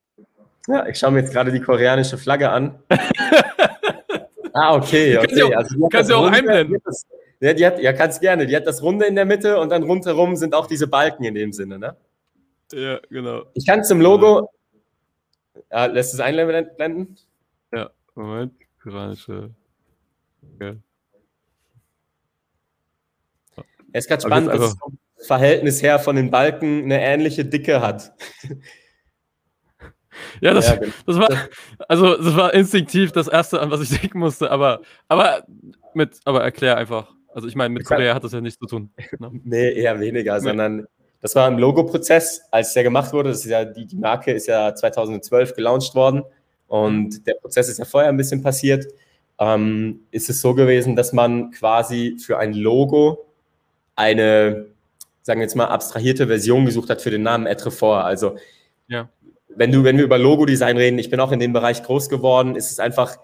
[0.68, 2.78] Ja, ich schaue mir jetzt gerade die koreanische Flagge an.
[4.52, 5.18] ah, okay.
[5.18, 5.26] okay.
[5.26, 6.80] Kannst du auch, also, auch einblenden.
[6.84, 7.06] Das,
[7.44, 8.46] ja, die hat, ja, kannst gerne.
[8.46, 11.34] Die hat das Runde in der Mitte und dann rundherum sind auch diese Balken in
[11.34, 11.96] dem Sinne, ne?
[12.72, 13.42] Ja, genau.
[13.52, 14.48] Ich kann zum Logo.
[15.70, 17.18] Ja, lässt es einblenden?
[17.72, 18.54] Ja, Moment.
[18.82, 19.50] Koranische.
[20.54, 20.78] Okay.
[23.92, 24.76] Es ist gerade spannend, dass
[25.16, 28.12] das Verhältnis her von den Balken eine ähnliche Dicke hat.
[30.40, 30.92] Ja, das, ja, genau.
[31.06, 31.28] das war
[31.88, 35.44] also das war instinktiv das erste, an was ich denken musste, aber aber
[35.92, 37.13] mit aber erklär einfach.
[37.34, 38.90] Also ich meine, mit Korea hat das ja nichts zu tun.
[39.18, 39.30] Ne?
[39.44, 40.40] nee, eher weniger, nee.
[40.40, 40.86] sondern
[41.20, 43.30] das war im Logo-Prozess, als der gemacht wurde.
[43.30, 46.22] Das ist ja, die, die Marke ist ja 2012 gelauncht worden
[46.68, 48.86] und der Prozess ist ja vorher ein bisschen passiert.
[49.40, 53.26] Ähm, ist es so gewesen, dass man quasi für ein Logo
[53.96, 54.66] eine,
[55.22, 58.04] sagen wir jetzt mal, abstrahierte Version gesucht hat für den Namen Etrefort.
[58.04, 58.36] Also,
[58.86, 59.08] ja.
[59.48, 62.54] wenn, du, wenn wir über Logo-Design reden, ich bin auch in dem Bereich groß geworden,
[62.54, 63.16] ist es einfach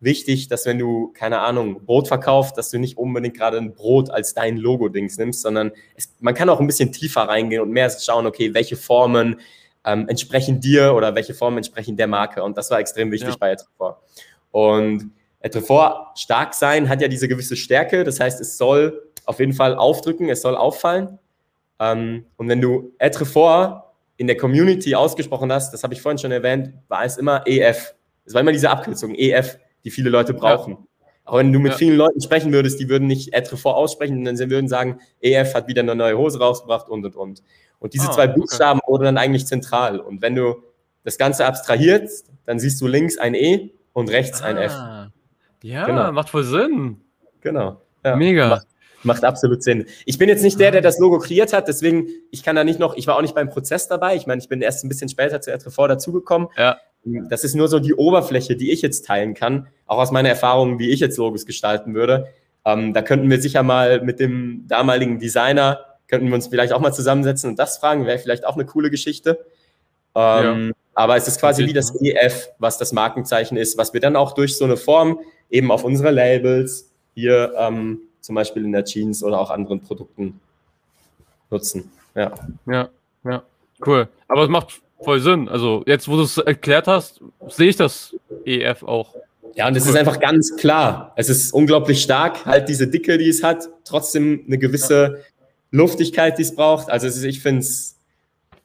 [0.00, 4.10] wichtig, dass wenn du, keine Ahnung, Brot verkaufst, dass du nicht unbedingt gerade ein Brot
[4.10, 7.90] als dein Logo-Dings nimmst, sondern es, man kann auch ein bisschen tiefer reingehen und mehr
[7.90, 9.40] schauen, okay, welche Formen
[9.84, 12.42] ähm, entsprechen dir oder welche Formen entsprechen der Marke.
[12.42, 13.36] Und das war extrem wichtig ja.
[13.38, 13.98] bei Etrefort.
[14.50, 18.04] Und Etrefort stark sein hat ja diese gewisse Stärke.
[18.04, 21.18] Das heißt, es soll auf jeden Fall aufdrücken, es soll auffallen.
[21.78, 23.84] Ähm, und wenn du Etrefort
[24.18, 27.94] in der Community ausgesprochen hast, das habe ich vorhin schon erwähnt, war es immer EF.
[28.24, 30.72] Es war immer diese Abkürzung, EF die viele Leute brauchen.
[30.72, 30.78] Ja.
[31.24, 31.78] Auch wenn du mit ja.
[31.78, 35.68] vielen Leuten sprechen würdest, die würden nicht Etrefort aussprechen, sondern sie würden sagen, EF hat
[35.68, 37.42] wieder eine neue Hose rausgebracht und und und.
[37.78, 38.90] Und diese ah, zwei Buchstaben okay.
[38.90, 40.00] wurden dann eigentlich zentral.
[40.00, 40.56] Und wenn du
[41.04, 44.46] das Ganze abstrahierst, dann siehst du links ein E und rechts ah.
[44.46, 44.72] ein F.
[45.62, 46.10] Ja, genau.
[46.10, 47.00] macht voll Sinn.
[47.42, 47.80] Genau.
[48.04, 48.16] Ja.
[48.16, 48.48] Mega.
[48.48, 48.66] Macht,
[49.04, 49.86] macht, absolut Sinn.
[50.04, 52.80] Ich bin jetzt nicht der, der das Logo kreiert hat, deswegen, ich kann da nicht
[52.80, 54.16] noch, ich war auch nicht beim Prozess dabei.
[54.16, 56.48] Ich meine, ich bin erst ein bisschen später zu Etrefort dazugekommen.
[56.56, 56.78] Ja.
[57.06, 60.80] Das ist nur so die Oberfläche, die ich jetzt teilen kann, auch aus meiner Erfahrung,
[60.80, 62.28] wie ich jetzt Logos gestalten würde.
[62.64, 66.80] Ähm, da könnten wir sicher mal mit dem damaligen Designer, könnten wir uns vielleicht auch
[66.80, 69.46] mal zusammensetzen und das fragen, wäre vielleicht auch eine coole Geschichte.
[70.16, 70.72] Ähm, ja.
[70.94, 74.32] Aber es ist quasi wie das EF, was das Markenzeichen ist, was wir dann auch
[74.32, 79.22] durch so eine Form eben auf unsere Labels hier ähm, zum Beispiel in der Jeans
[79.22, 80.40] oder auch anderen Produkten
[81.50, 81.92] nutzen.
[82.16, 82.32] Ja.
[82.66, 82.88] Ja,
[83.24, 83.42] ja.
[83.84, 84.08] Cool.
[84.26, 85.48] Aber es macht voll Sinn.
[85.48, 89.14] Also jetzt, wo du es erklärt hast, sehe ich das EF auch.
[89.54, 89.90] Ja, und es cool.
[89.90, 91.12] ist einfach ganz klar.
[91.16, 95.22] Es ist unglaublich stark, halt diese Dicke, die es hat, trotzdem eine gewisse.
[95.70, 96.90] Luftigkeit, die es braucht.
[96.90, 97.94] Also ist, ich finde es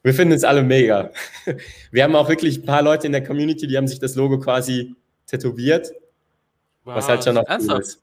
[0.04, 1.10] wir finden es alle mega.
[1.92, 4.40] Wir haben auch wirklich ein paar Leute in der Community, die haben sich das Logo
[4.40, 4.96] quasi
[5.28, 5.92] tätowiert.
[6.82, 8.02] Wow, was halt schon noch cool ist.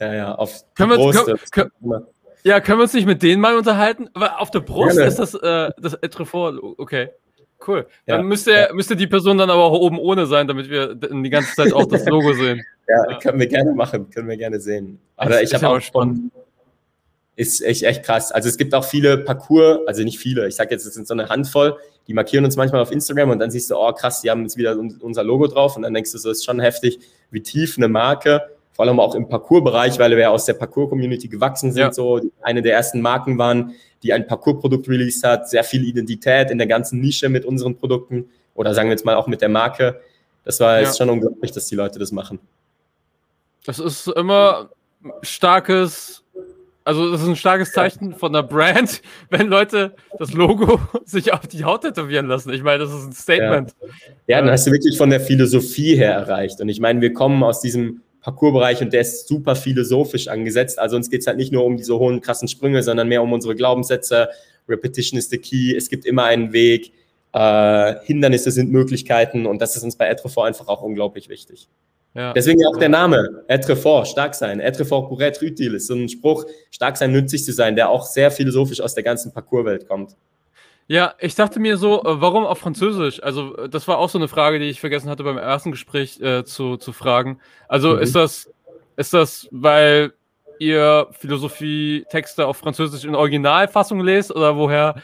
[0.00, 1.26] Ja, ja, auf können der Brust.
[1.26, 2.06] Wir, können, können,
[2.44, 4.08] ja, können wir uns nicht mit denen mal unterhalten?
[4.14, 5.06] Aber auf der Brust Gerne.
[5.06, 6.58] ist das äh, das Etrefort.
[6.78, 7.10] Okay.
[7.66, 7.86] Cool.
[8.06, 8.72] Dann ja, müsste, ja.
[8.72, 11.86] müsste die Person dann aber auch oben ohne sein, damit wir die ganze Zeit auch
[11.86, 12.62] das Logo sehen.
[12.88, 15.00] Ja, ja, können wir gerne machen, können wir gerne sehen.
[15.16, 16.32] Aber ich habe auch spannend.
[16.32, 16.44] Von,
[17.36, 18.30] ist echt, echt krass.
[18.30, 21.14] Also es gibt auch viele Parcours, also nicht viele, ich sage jetzt, es sind so
[21.14, 24.30] eine Handvoll, die markieren uns manchmal auf Instagram und dann siehst du, oh krass, die
[24.30, 27.00] haben jetzt wieder unser Logo drauf und dann denkst du so, ist schon heftig,
[27.30, 28.42] wie tief eine Marke,
[28.74, 31.92] vor allem auch im Parcours-Bereich, weil wir aus der Parcours-Community gewachsen sind, ja.
[31.92, 36.58] so eine der ersten Marken waren, die ein Parcours-Produkt released hat, sehr viel Identität in
[36.58, 40.00] der ganzen Nische mit unseren Produkten oder sagen wir jetzt mal auch mit der Marke.
[40.44, 40.92] Das war ja.
[40.92, 42.38] schon unglaublich, dass die Leute das machen.
[43.64, 44.70] Das ist immer
[45.22, 46.24] starkes
[46.86, 51.46] also das ist ein starkes Zeichen von der Brand, wenn Leute das Logo sich auf
[51.46, 52.52] die Haut tätowieren lassen.
[52.52, 53.74] Ich meine, das ist ein Statement.
[53.80, 53.88] Ja,
[54.26, 56.60] ja dann hast du wirklich von der Philosophie her erreicht.
[56.60, 60.78] Und ich meine, wir kommen aus diesem Parcoursbereich und der ist super philosophisch angesetzt.
[60.78, 63.32] Also uns geht es halt nicht nur um diese hohen, krassen Sprünge, sondern mehr um
[63.34, 64.30] unsere Glaubenssätze.
[64.66, 65.76] Repetition is the key.
[65.76, 66.92] Es gibt immer einen Weg.
[67.34, 71.68] Äh, Hindernisse sind Möglichkeiten und das ist uns bei Etrefort einfach auch unglaublich wichtig.
[72.14, 72.32] Ja.
[72.32, 74.58] Deswegen auch der Name, être fort, stark sein.
[74.58, 77.90] Être fort pour être utile ist so ein Spruch, stark sein, nützlich zu sein, der
[77.90, 80.16] auch sehr philosophisch aus der ganzen Parcourswelt kommt.
[80.86, 83.22] Ja, ich dachte mir so, äh, warum auf Französisch?
[83.22, 86.20] Also, äh, das war auch so eine Frage, die ich vergessen hatte beim ersten Gespräch
[86.20, 87.40] äh, zu, zu fragen.
[87.68, 88.00] Also, mhm.
[88.00, 88.52] ist das,
[88.96, 90.12] ist das, weil
[90.58, 94.96] ihr Philosophie-Texte auf Französisch in Originalfassung lest oder woher?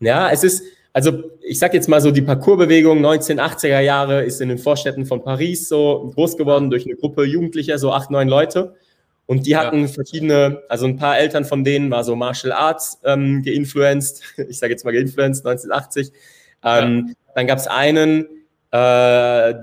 [0.00, 4.48] Ja, es ist, also ich sag jetzt mal so, die Parcoursbewegung 1980er Jahre ist in
[4.48, 8.74] den Vorstädten von Paris so groß geworden durch eine Gruppe Jugendlicher, so acht, neun Leute.
[9.26, 9.88] Und die hatten ja.
[9.88, 14.72] verschiedene, also ein paar Eltern von denen war so Martial Arts ähm, geinfluenced, ich sage
[14.72, 16.12] jetzt mal geinfluenced, 1980.
[16.64, 17.14] Ähm, ja.
[17.34, 18.26] Dann gab es einen,
[18.70, 19.54] äh,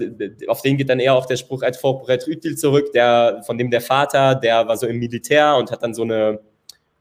[0.47, 3.71] auf den geht dann eher auch der Spruch als pour utile zurück, der, von dem
[3.71, 6.39] der Vater, der war so im Militär und hat dann so eine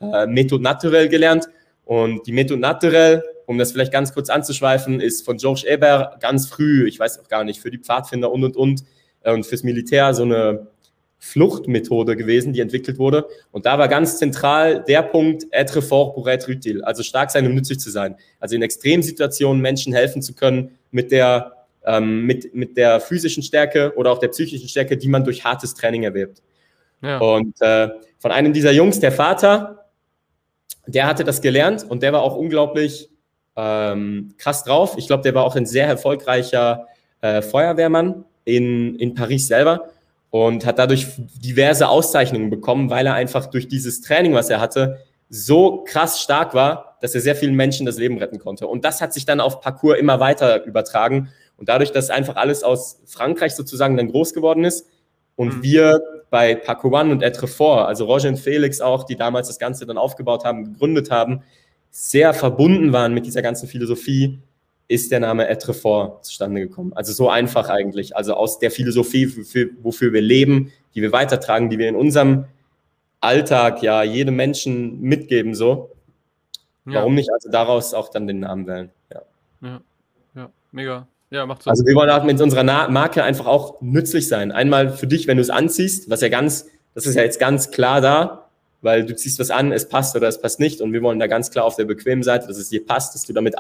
[0.01, 1.49] äh, Methode naturelle gelernt.
[1.85, 6.47] Und die Methode naturelle um das vielleicht ganz kurz anzuschweifen, ist von Georges Eber ganz
[6.47, 8.85] früh, ich weiß auch gar nicht, für die Pfadfinder und und und
[9.23, 10.69] äh, und fürs Militär so eine
[11.25, 13.27] Fluchtmethode gewesen, die entwickelt wurde.
[13.53, 17.47] Und da war ganz zentral der Punkt, être fort pour être utile, also stark sein,
[17.47, 18.17] um nützlich zu sein.
[18.41, 21.53] Also in Extremsituationen Menschen helfen zu können mit der,
[21.87, 25.75] ähm, mit, mit der physischen Stärke oder auch der psychischen Stärke, die man durch hartes
[25.75, 26.43] Training erwirbt.
[27.03, 27.19] Ja.
[27.19, 29.87] Und äh, von einem dieser Jungs, der Vater,
[30.89, 33.11] der hatte das gelernt und der war auch unglaublich
[33.55, 34.97] ähm, krass drauf.
[34.99, 36.89] Ich glaube, der war auch ein sehr erfolgreicher
[37.21, 39.89] äh, Feuerwehrmann in, in Paris selber
[40.33, 44.97] und hat dadurch diverse Auszeichnungen bekommen, weil er einfach durch dieses Training, was er hatte,
[45.29, 48.67] so krass stark war, dass er sehr vielen Menschen das Leben retten konnte.
[48.67, 51.29] Und das hat sich dann auf Parcours immer weiter übertragen.
[51.59, 54.87] Und dadurch, dass einfach alles aus Frankreich sozusagen dann groß geworden ist
[55.37, 55.63] und mhm.
[55.65, 59.85] wir bei Parcours One und Etrefort, also Roger und Felix auch, die damals das Ganze
[59.85, 61.43] dann aufgebaut haben, gegründet haben,
[61.91, 64.41] sehr verbunden waren mit dieser ganzen Philosophie,
[64.89, 66.93] ist der Name Etrefort zustande gekommen.
[66.95, 68.17] Also so einfach eigentlich.
[68.17, 72.45] Also aus der Philosophie, für, wofür wir leben, die wir weitertragen, die wir in unserem
[73.21, 75.93] Alltag ja jedem Menschen mitgeben, so.
[76.85, 76.95] Ja.
[76.95, 78.91] Warum nicht also daraus auch dann den Namen wählen?
[79.13, 79.23] Ja,
[79.63, 79.81] ja,
[80.35, 81.07] ja mega.
[81.31, 81.71] Ja, macht Sinn.
[81.71, 84.53] Also wir wollen auch mit unserer Marke einfach auch nützlich sein.
[84.53, 87.71] Einmal für dich, wenn du es anziehst, was ja ganz, das ist ja jetzt ganz
[87.71, 88.51] klar da,
[88.83, 91.29] weil du ziehst was an, es passt oder es passt nicht und wir wollen da
[91.29, 93.55] ganz klar auf der bequemen Seite, dass es dir passt, dass du damit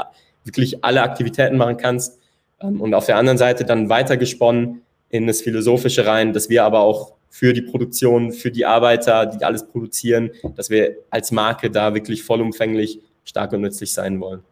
[0.44, 2.18] wirklich alle Aktivitäten machen kannst
[2.60, 6.80] ähm, und auf der anderen Seite dann weitergesponnen in das Philosophische rein, dass wir aber
[6.80, 11.94] auch für die Produktion, für die Arbeiter, die alles produzieren, dass wir als Marke da
[11.94, 14.42] wirklich vollumfänglich stark und nützlich sein wollen.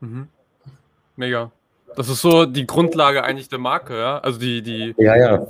[0.00, 0.28] Mhm.
[1.16, 1.52] Mega.
[1.94, 4.18] Das ist so die Grundlage eigentlich der Marke, ja?
[4.18, 4.94] Also die, die.
[4.98, 5.46] Ja, ja.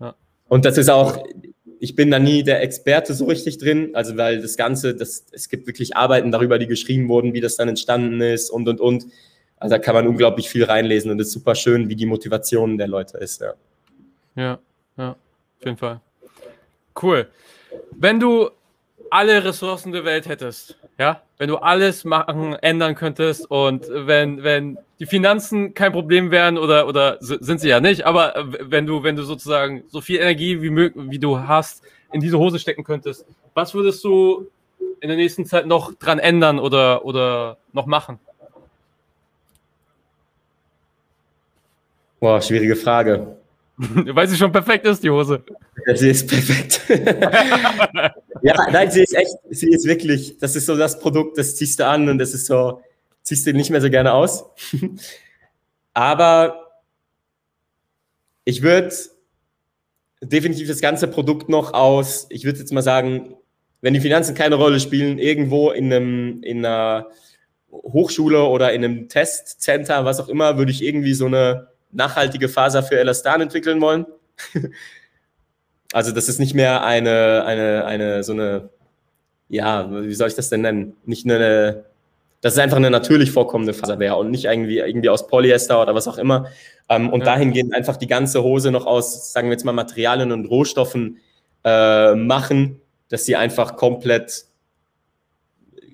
[0.00, 0.14] ja.
[0.48, 1.18] Und das ist auch,
[1.82, 5.48] ich bin da nie der Experte so richtig drin, also weil das Ganze, das, es
[5.48, 9.06] gibt wirklich Arbeiten darüber, die geschrieben wurden, wie das dann entstanden ist und, und, und.
[9.56, 12.76] Also da kann man unglaublich viel reinlesen und es ist super schön, wie die Motivation
[12.76, 13.54] der Leute ist, ja.
[14.36, 14.58] Ja,
[14.98, 16.00] ja, auf jeden Fall.
[17.00, 17.28] Cool.
[17.92, 18.50] Wenn du
[19.10, 24.76] alle Ressourcen der Welt hättest, ja, wenn du alles machen, ändern könntest und wenn, wenn
[24.98, 29.16] die Finanzen kein Problem wären oder, oder sind sie ja nicht, aber wenn du, wenn
[29.16, 33.24] du sozusagen so viel Energie wie, wie du hast in diese Hose stecken könntest,
[33.54, 34.48] was würdest du
[35.00, 38.18] in der nächsten Zeit noch dran ändern oder, oder noch machen?
[42.20, 43.39] Boah, schwierige Frage.
[44.14, 45.42] Weil sie schon perfekt ist, die Hose.
[45.86, 46.82] Ja, sie ist perfekt.
[48.42, 51.80] ja, nein, sie ist echt, sie ist wirklich, das ist so das Produkt, das ziehst
[51.80, 52.82] du an und das ist so,
[53.22, 54.44] ziehst du nicht mehr so gerne aus.
[55.94, 56.82] Aber
[58.44, 58.94] ich würde
[60.22, 63.34] definitiv das ganze Produkt noch aus, ich würde jetzt mal sagen,
[63.80, 67.06] wenn die Finanzen keine Rolle spielen, irgendwo in, einem, in einer
[67.72, 72.82] Hochschule oder in einem Testcenter, was auch immer, würde ich irgendwie so eine nachhaltige Faser
[72.82, 74.06] für Elastan entwickeln wollen.
[75.92, 78.70] also das ist nicht mehr eine, eine, eine, so eine,
[79.48, 80.96] ja, wie soll ich das denn nennen?
[81.04, 81.84] Nicht eine,
[82.40, 85.94] das ist einfach eine natürlich vorkommende Faser wäre und nicht irgendwie, irgendwie aus Polyester oder
[85.94, 86.46] was auch immer.
[86.88, 87.26] Ähm, und ja.
[87.26, 91.18] dahingehend einfach die ganze Hose noch aus, sagen wir jetzt mal, Materialien und Rohstoffen
[91.64, 94.44] äh, machen, dass sie einfach komplett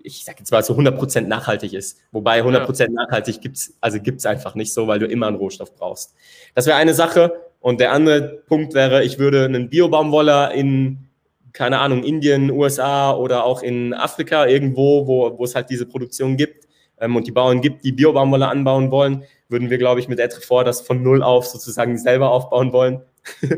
[0.06, 1.98] ich sage jetzt mal so 100% nachhaltig ist.
[2.12, 2.88] Wobei 100% ja.
[2.90, 6.14] nachhaltig gibt's also gibt's einfach nicht so, weil du immer einen Rohstoff brauchst.
[6.54, 7.32] Das wäre eine Sache.
[7.60, 11.08] Und der andere Punkt wäre, ich würde einen Biobaumwoller in,
[11.52, 16.36] keine Ahnung, Indien, USA oder auch in Afrika, irgendwo, wo, wo es halt diese Produktion
[16.36, 16.68] gibt
[17.00, 20.64] ähm, und die Bauern gibt, die Biobaumwolle anbauen wollen, würden wir, glaube ich, mit Etrefort
[20.64, 23.02] das von null auf sozusagen selber aufbauen wollen.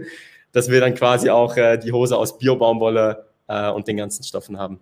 [0.53, 4.59] dass wir dann quasi auch äh, die Hose aus Biobaumwolle äh, und den ganzen Stoffen
[4.59, 4.81] haben.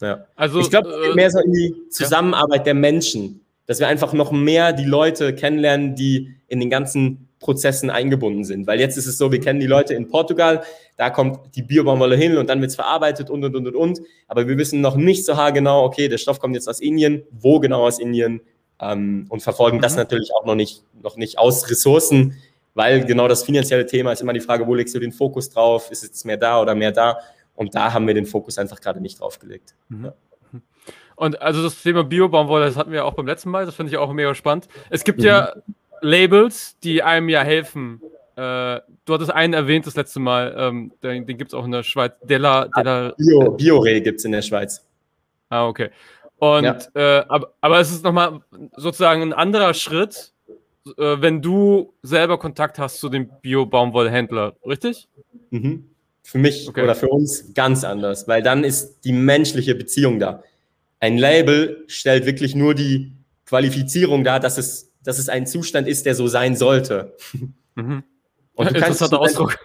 [0.00, 0.26] Ja.
[0.36, 2.64] Also, ich glaube, äh, mehr so in die Zusammenarbeit ja.
[2.64, 7.88] der Menschen, dass wir einfach noch mehr die Leute kennenlernen, die in den ganzen Prozessen
[7.88, 8.66] eingebunden sind.
[8.66, 10.62] Weil jetzt ist es so, wir kennen die Leute in Portugal,
[10.96, 14.00] da kommt die Biobaumwolle hin und dann wird es verarbeitet und, und, und, und, und.
[14.28, 17.58] Aber wir wissen noch nicht so haargenau, okay, der Stoff kommt jetzt aus Indien, wo
[17.58, 18.42] genau aus Indien
[18.80, 19.82] ähm, und verfolgen mhm.
[19.82, 22.36] das natürlich auch noch nicht, noch nicht aus Ressourcen,
[22.74, 25.90] weil genau das finanzielle Thema ist immer die Frage, wo legst du den Fokus drauf?
[25.90, 27.18] Ist es mehr da oder mehr da?
[27.60, 29.74] Und da haben wir den Fokus einfach gerade nicht drauf gelegt.
[29.90, 30.12] Mhm.
[31.14, 33.98] Und also das Thema Bio-Baumwolle, das hatten wir auch beim letzten Mal, das finde ich
[33.98, 34.66] auch mega spannend.
[34.88, 35.26] Es gibt mhm.
[35.26, 35.52] ja
[36.00, 38.00] Labels, die einem ja helfen.
[38.34, 41.72] Äh, du hattest einen erwähnt das letzte Mal, ähm, den, den gibt es auch in
[41.72, 42.12] der Schweiz.
[42.22, 44.82] Della, Della, Bio, Biore gibt es in der Schweiz.
[45.50, 45.90] Ah, okay.
[46.38, 46.78] Und ja.
[46.94, 48.40] äh, aber, aber es ist nochmal
[48.74, 50.32] sozusagen ein anderer Schritt,
[50.86, 55.10] äh, wenn du selber Kontakt hast zu dem Bio-Baumwollhändler, richtig?
[55.50, 55.89] Mhm.
[56.22, 56.82] Für mich okay.
[56.82, 60.42] oder für uns ganz anders, weil dann ist die menschliche Beziehung da.
[61.00, 63.12] Ein Label stellt wirklich nur die
[63.46, 67.16] Qualifizierung dar, dass es, dass es ein Zustand ist, der so sein sollte.
[67.74, 68.04] Mhm.
[68.54, 69.58] Und du Interessanter Ausdruck.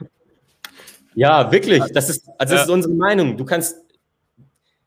[1.15, 1.83] Ja, wirklich.
[1.93, 2.63] Das ist, also das ja.
[2.63, 3.37] ist unsere Meinung.
[3.37, 3.77] Du kannst,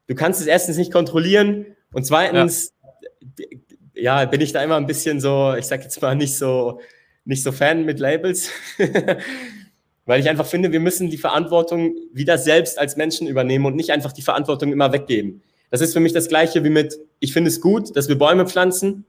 [0.07, 2.73] du kannst es erstens nicht kontrollieren und zweitens,
[3.95, 4.21] ja.
[4.21, 6.81] ja, bin ich da immer ein bisschen so, ich sag jetzt mal nicht so,
[7.25, 8.51] nicht so Fan mit Labels.
[10.09, 13.91] Weil ich einfach finde, wir müssen die Verantwortung wieder selbst als Menschen übernehmen und nicht
[13.91, 15.43] einfach die Verantwortung immer weggeben.
[15.71, 18.47] Das ist für mich das Gleiche wie mit, ich finde es gut, dass wir Bäume
[18.47, 19.05] pflanzen,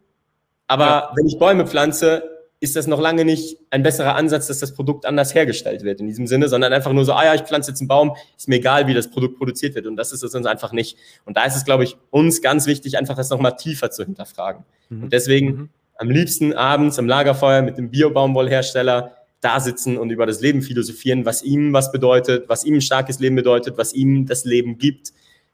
[0.67, 1.11] aber ja.
[1.15, 2.23] wenn ich Bäume pflanze,
[2.59, 6.07] ist das noch lange nicht ein besserer Ansatz, dass das Produkt anders hergestellt wird in
[6.07, 8.57] diesem Sinne, sondern einfach nur so, ah ja, ich pflanze jetzt einen Baum, ist mir
[8.57, 9.87] egal, wie das Produkt produziert wird.
[9.87, 10.97] Und das ist es uns einfach nicht.
[11.23, 14.65] Und da ist es, glaube ich, uns ganz wichtig, einfach das nochmal tiefer zu hinterfragen.
[14.89, 15.03] Mhm.
[15.03, 15.69] Und deswegen mhm.
[15.95, 21.25] am liebsten abends am Lagerfeuer mit dem Biobaumwollhersteller da sitzen und über das Leben philosophieren,
[21.25, 25.13] was ihm was bedeutet, was ihm ein starkes Leben bedeutet, was ihm das Leben gibt,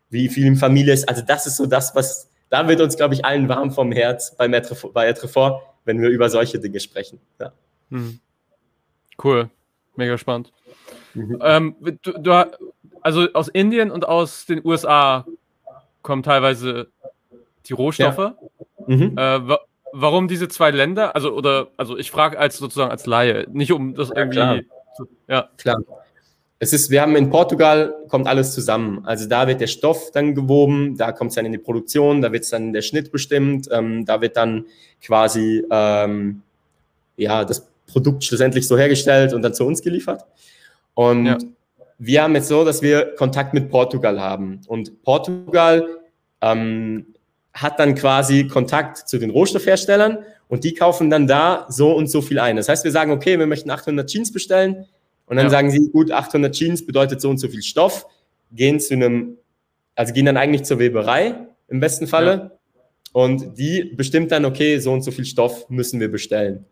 [0.10, 1.08] wie viel ihm Familie ist.
[1.08, 4.36] Also das ist so das, was, da wird uns, glaube ich, allen warm vom Herz
[4.36, 7.20] bei, Etrefort, wenn wir über solche Dinge sprechen.
[7.40, 7.54] Ja.
[7.90, 8.20] Mhm.
[9.24, 9.50] Cool,
[9.96, 10.52] mega spannend.
[11.14, 11.40] Mhm.
[11.42, 12.46] Ähm, du, du,
[13.02, 15.26] also aus Indien und aus den USA
[16.02, 16.88] kommen teilweise
[17.68, 18.18] die Rohstoffe.
[18.18, 18.36] Ja.
[18.88, 19.18] Mhm.
[19.18, 19.58] Äh,
[19.96, 21.16] warum diese zwei Länder?
[21.16, 24.38] Also, oder, also ich frage als sozusagen als Laie, nicht um das irgendwie.
[24.40, 24.64] Ja, klar.
[24.96, 25.50] Zu, ja.
[25.58, 25.78] klar.
[26.60, 29.06] Es ist, wir haben in Portugal kommt alles zusammen.
[29.06, 32.32] Also da wird der Stoff dann gewoben, da kommt es dann in die Produktion, da
[32.32, 34.66] wird dann der Schnitt bestimmt, ähm, da wird dann
[35.02, 36.42] quasi ähm,
[37.18, 40.26] ja das Produkt schlussendlich so hergestellt und dann zu uns geliefert.
[40.94, 41.38] Und ja.
[41.98, 44.62] wir haben jetzt so, dass wir Kontakt mit Portugal haben.
[44.68, 45.88] Und Portugal
[46.42, 47.15] ähm,
[47.56, 52.22] hat dann quasi Kontakt zu den Rohstoffherstellern und die kaufen dann da so und so
[52.22, 52.58] viel ein.
[52.58, 54.86] Das heißt, wir sagen, okay, wir möchten 800 Jeans bestellen
[55.26, 55.50] und dann ja.
[55.50, 58.06] sagen sie, gut, 800 Jeans bedeutet so und so viel Stoff,
[58.52, 59.38] gehen zu einem,
[59.96, 62.82] also gehen dann eigentlich zur Weberei im besten Falle ja.
[63.14, 66.66] und die bestimmt dann, okay, so und so viel Stoff müssen wir bestellen.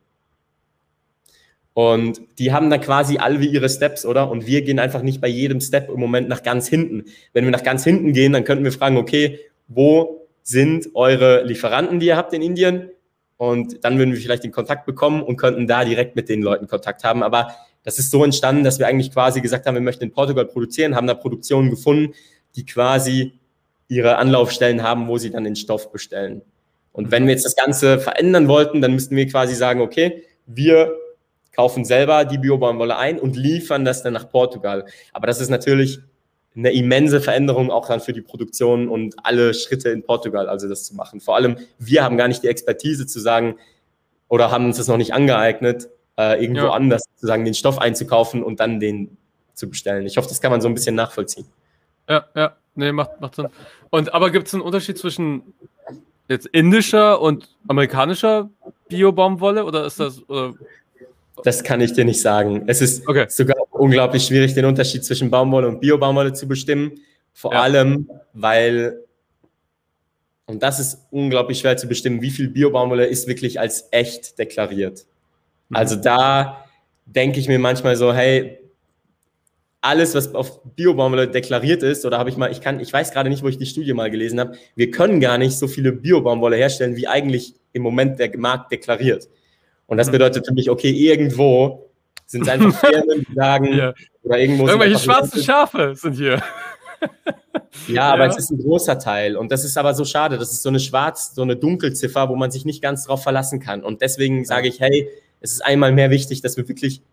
[1.73, 4.29] Und die haben dann quasi alle wie ihre Steps, oder?
[4.29, 7.05] Und wir gehen einfach nicht bei jedem Step im Moment nach ganz hinten.
[7.31, 11.99] Wenn wir nach ganz hinten gehen, dann könnten wir fragen, okay, wo sind eure Lieferanten,
[11.99, 12.91] die ihr habt in Indien?
[13.37, 16.67] Und dann würden wir vielleicht den Kontakt bekommen und könnten da direkt mit den Leuten
[16.67, 17.23] Kontakt haben.
[17.23, 20.45] Aber das ist so entstanden, dass wir eigentlich quasi gesagt haben, wir möchten in Portugal
[20.45, 22.13] produzieren, haben da Produktionen gefunden,
[22.55, 23.33] die quasi
[23.87, 26.41] ihre Anlaufstellen haben, wo sie dann den Stoff bestellen.
[26.91, 30.95] Und wenn wir jetzt das Ganze verändern wollten, dann müssten wir quasi sagen, okay, wir
[31.51, 34.85] kaufen selber die Biobaumwolle ein und liefern das dann nach Portugal.
[35.11, 35.99] Aber das ist natürlich
[36.55, 40.83] eine immense Veränderung auch dann für die Produktion und alle Schritte in Portugal, also das
[40.83, 41.19] zu machen.
[41.19, 43.55] Vor allem, wir haben gar nicht die Expertise zu sagen
[44.27, 46.71] oder haben uns das noch nicht angeeignet, äh, irgendwo ja.
[46.71, 49.17] anders zu sagen, den Stoff einzukaufen und dann den
[49.53, 50.05] zu bestellen.
[50.05, 51.45] Ich hoffe, das kann man so ein bisschen nachvollziehen.
[52.07, 53.47] Ja, ja, nee, macht, macht Sinn.
[53.89, 55.53] Und aber gibt es einen Unterschied zwischen
[56.27, 58.49] jetzt indischer und amerikanischer
[58.89, 60.53] Bio-Baumwolle oder ist das oder
[61.43, 62.63] das kann ich dir nicht sagen.
[62.67, 63.25] Es ist okay.
[63.29, 66.99] sogar unglaublich schwierig, den Unterschied zwischen Baumwolle und Bio-Baumwolle zu bestimmen.
[67.34, 67.61] Vor ja.
[67.61, 68.99] allem, weil,
[70.45, 75.05] und das ist unglaublich schwer zu bestimmen, wie viel Bio-Baumwolle ist wirklich als echt deklariert.
[75.69, 75.75] Mhm.
[75.75, 76.65] Also da
[77.05, 78.59] denke ich mir manchmal so, hey,
[79.81, 83.29] alles, was auf Bio-Baumwolle deklariert ist, oder habe ich mal, ich kann, ich weiß gerade
[83.29, 86.55] nicht, wo ich die Studie mal gelesen habe, wir können gar nicht so viele Bio-Baumwolle
[86.55, 89.27] herstellen, wie eigentlich im Moment der Markt deklariert.
[89.93, 91.87] Und das bedeutet für mich, okay, irgendwo
[92.25, 93.93] sind es einfach Firmen, die sagen, ja.
[94.23, 96.41] oder irgendwo Irgendwelche schwarzen Schafe sind hier.
[97.87, 99.37] Ja, ja, aber es ist ein großer Teil.
[99.37, 100.39] Und das ist aber so schade.
[100.39, 103.59] Das ist so eine schwarz, so eine Dunkelziffer, wo man sich nicht ganz drauf verlassen
[103.59, 103.83] kann.
[103.83, 105.07] Und deswegen sage ich, hey,
[105.41, 107.03] es ist einmal mehr wichtig, dass wir wirklich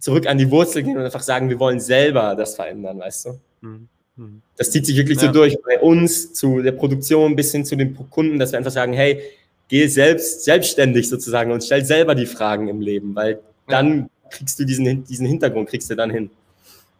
[0.00, 3.40] zurück an die Wurzel gehen und einfach sagen, wir wollen selber das verändern, weißt du?
[3.60, 3.88] Mhm.
[4.16, 4.42] mhm.
[4.56, 5.28] Das zieht sich wirklich ja.
[5.28, 8.72] so durch bei uns zu der Produktion bis hin zu den Kunden, dass wir einfach
[8.72, 9.22] sagen, hey,
[9.70, 14.64] geh selbst selbstständig sozusagen und stell selber die Fragen im Leben, weil dann kriegst du
[14.64, 16.30] diesen, diesen Hintergrund, kriegst du dann hin.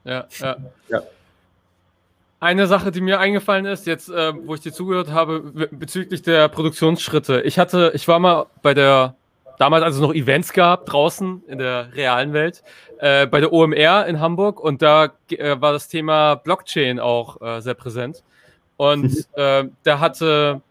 [0.04, 0.56] Ja, ja.
[0.88, 1.02] ja.
[2.38, 6.48] Eine Sache, die mir eingefallen ist, jetzt, äh, wo ich dir zugehört habe, bezüglich der
[6.48, 7.42] Produktionsschritte.
[7.42, 9.14] Ich hatte, ich war mal bei der,
[9.58, 12.62] damals also noch Events gab, draußen in der realen Welt,
[12.98, 17.60] äh, bei der OMR in Hamburg und da äh, war das Thema Blockchain auch äh,
[17.60, 18.22] sehr präsent.
[18.76, 20.62] Und äh, da hatte,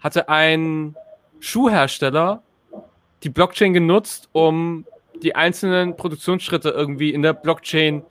[0.00, 0.96] hatte ein
[1.44, 2.42] Schuhhersteller
[3.22, 4.86] die Blockchain genutzt, um
[5.22, 8.02] die einzelnen Produktionsschritte irgendwie in der Blockchain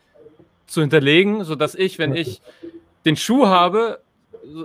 [0.67, 2.41] zu hinterlegen, sodass ich, wenn ich
[3.05, 3.99] den Schuh habe,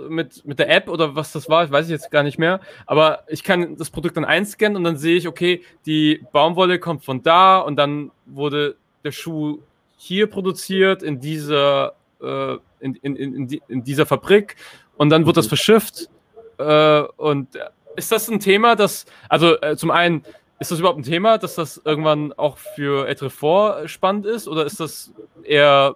[0.09, 2.59] mit, mit der App oder was das war, ich weiß ich jetzt gar nicht mehr,
[2.85, 7.05] aber ich kann das Produkt dann einscannen und dann sehe ich, okay, die Baumwolle kommt
[7.05, 9.59] von da und dann wurde der Schuh
[9.95, 14.57] hier produziert in dieser, äh, in, in, in, in, dieser Fabrik
[14.97, 16.09] und dann wird das verschifft
[16.57, 17.55] äh, und
[17.99, 20.23] ist das ein Thema, das, also äh, zum einen,
[20.59, 24.79] ist das überhaupt ein Thema, dass das irgendwann auch für Etrefort spannend ist oder ist
[24.79, 25.11] das
[25.43, 25.95] eher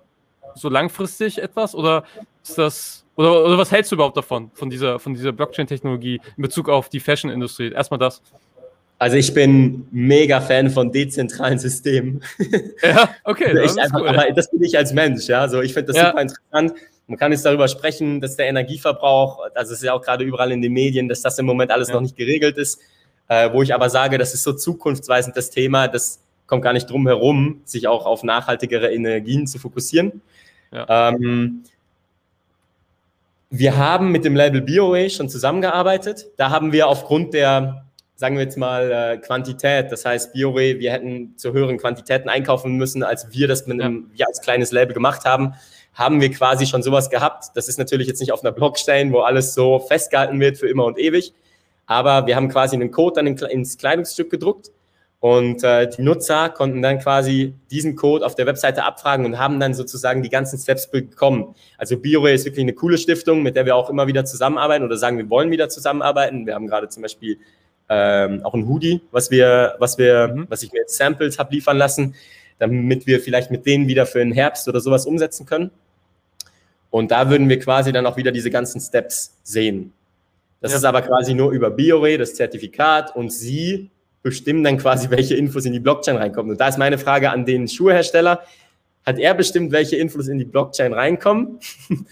[0.55, 2.03] so langfristig etwas oder
[2.43, 6.41] ist das, oder, oder was hältst du überhaupt davon, von dieser, von dieser Blockchain-Technologie in
[6.41, 7.71] Bezug auf die Fashion-Industrie?
[7.71, 8.21] Erstmal das.
[8.99, 12.23] Also ich bin mega Fan von dezentralen Systemen.
[12.81, 13.53] Ja, okay.
[13.53, 14.07] Das einfach, cool.
[14.07, 15.47] Aber das bin ich als Mensch, ja.
[15.49, 16.09] So, ich finde das ja.
[16.09, 16.73] super interessant.
[17.07, 20.51] Man kann jetzt darüber sprechen, dass der Energieverbrauch, also es ist ja auch gerade überall
[20.51, 21.95] in den Medien, dass das im Moment alles ja.
[21.95, 22.79] noch nicht geregelt ist.
[23.29, 26.89] Äh, wo ich aber sage, das ist so zukunftsweisend das Thema, das kommt gar nicht
[26.89, 30.21] drum herum, sich auch auf nachhaltigere Energien zu fokussieren.
[30.71, 31.09] Ja.
[31.09, 31.63] Ähm,
[33.49, 36.27] wir haben mit dem Label BioWay schon zusammengearbeitet.
[36.37, 37.85] Da haben wir aufgrund der,
[38.15, 42.75] sagen wir jetzt mal, äh, Quantität, das heißt BioWay, wir hätten zu höheren Quantitäten einkaufen
[42.77, 44.17] müssen, als wir das mit einem, ja.
[44.17, 45.53] wir als kleines Label gemacht haben,
[45.93, 47.45] haben wir quasi schon sowas gehabt.
[47.55, 50.85] Das ist natürlich jetzt nicht auf einer Blockchain, wo alles so festgehalten wird für immer
[50.85, 51.33] und ewig.
[51.85, 54.71] Aber wir haben quasi einen Code dann ins Kleidungsstück gedruckt
[55.23, 59.57] und äh, die Nutzer konnten dann quasi diesen Code auf der Webseite abfragen und haben
[59.57, 61.55] dann sozusagen die ganzen Steps bekommen.
[61.77, 64.97] Also BioRay ist wirklich eine coole Stiftung, mit der wir auch immer wieder zusammenarbeiten oder
[64.97, 66.45] sagen, wir wollen wieder zusammenarbeiten.
[66.45, 67.37] Wir haben gerade zum Beispiel
[67.87, 70.47] ähm, auch ein Hoodie, was wir, was wir, mhm.
[70.49, 72.15] was ich mir jetzt Samples habe liefern lassen,
[72.59, 75.71] damit wir vielleicht mit denen wieder für den Herbst oder sowas umsetzen können.
[76.93, 79.93] Und da würden wir quasi dann auch wieder diese ganzen Steps sehen.
[80.61, 80.77] Das ja.
[80.77, 83.89] ist aber quasi nur über BioRay, das Zertifikat, und Sie
[84.21, 86.51] bestimmen dann quasi, welche Infos in die Blockchain reinkommen.
[86.51, 88.41] Und da ist meine Frage an den Schuhhersteller.
[89.07, 91.57] Hat er bestimmt, welche Infos in die Blockchain reinkommen?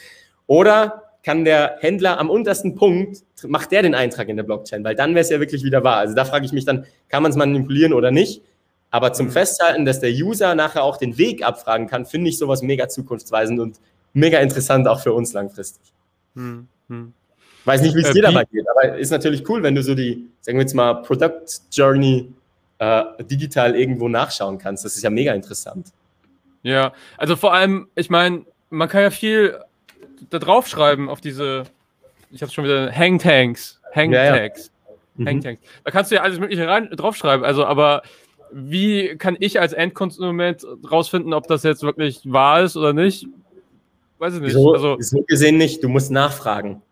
[0.48, 4.84] Oder kann der Händler am untersten Punkt, macht der den Eintrag in der Blockchain?
[4.84, 5.98] Weil dann wäre es ja wirklich wieder wahr.
[5.98, 8.42] Also da frage ich mich dann, kann man es manipulieren oder nicht?
[8.90, 9.32] Aber zum mhm.
[9.32, 13.60] Festhalten, dass der User nachher auch den Weg abfragen kann, finde ich sowas mega zukunftsweisend
[13.60, 13.80] und
[14.14, 15.94] mega interessant auch für uns langfristig.
[16.36, 17.14] Hm, hm.
[17.66, 19.94] Weiß nicht, wie es äh, dir dabei geht, aber ist natürlich cool, wenn du so
[19.94, 22.34] die, sagen wir jetzt mal, Product Journey
[22.80, 24.84] äh, digital irgendwo nachschauen kannst.
[24.84, 25.92] Das ist ja mega interessant.
[26.64, 29.60] Ja, also vor allem, ich meine, man kann ja viel
[30.30, 31.64] da draufschreiben auf diese,
[32.32, 34.72] ich habe schon wieder Hangtanks, Hangtags,
[35.18, 35.32] ja, ja.
[35.32, 35.62] Hangtanks.
[35.62, 35.82] Mhm.
[35.84, 37.46] Da kannst du ja alles Mögliche rein, draufschreiben.
[37.46, 38.02] Also, aber
[38.52, 43.28] wie kann ich als Endkonsument rausfinden, ob das jetzt wirklich wahr ist oder nicht?
[44.22, 44.54] Weiß ich nicht.
[44.54, 46.84] So, also, so gesehen nicht, du musst nachfragen.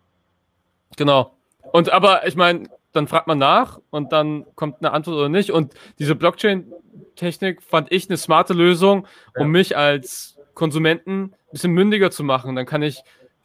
[0.96, 1.32] Genau.
[1.70, 5.52] Und aber ich meine, dann fragt man nach und dann kommt eine Antwort oder nicht.
[5.52, 9.06] Und diese Blockchain-Technik fand ich eine smarte Lösung,
[9.36, 9.46] um ja.
[9.46, 12.56] mich als Konsumenten ein bisschen mündiger zu machen.
[12.56, 13.00] Dann kann ich,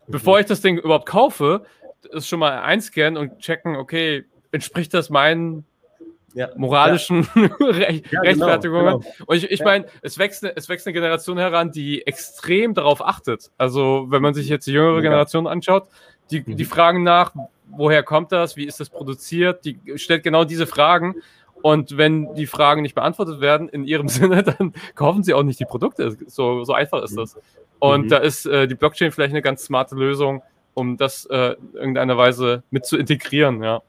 [0.08, 0.14] mhm.
[0.14, 1.64] bevor ich das Ding überhaupt kaufe,
[2.12, 5.64] es schon mal einscannen und checken, okay, entspricht das meinen
[6.36, 6.50] ja.
[6.56, 7.42] moralischen ja.
[7.60, 9.00] Ja, genau, Rechtfertigungen.
[9.00, 9.14] Genau.
[9.26, 13.52] Und ich, ich meine, es wächst, es wächst eine Generation heran, die extrem darauf achtet.
[13.58, 15.88] Also, wenn man sich jetzt die jüngere Generation anschaut,
[16.30, 16.58] die, mhm.
[16.58, 17.34] die fragen nach,
[17.70, 21.16] woher kommt das, wie ist das produziert, die stellt genau diese Fragen.
[21.62, 25.60] Und wenn die Fragen nicht beantwortet werden in ihrem Sinne, dann kaufen sie auch nicht
[25.60, 26.16] die Produkte.
[26.28, 27.38] So, so einfach ist das.
[27.80, 28.10] Und mhm.
[28.10, 32.18] da ist äh, die Blockchain vielleicht eine ganz smarte Lösung, um das äh, in irgendeiner
[32.18, 33.82] Weise mit zu integrieren, ja.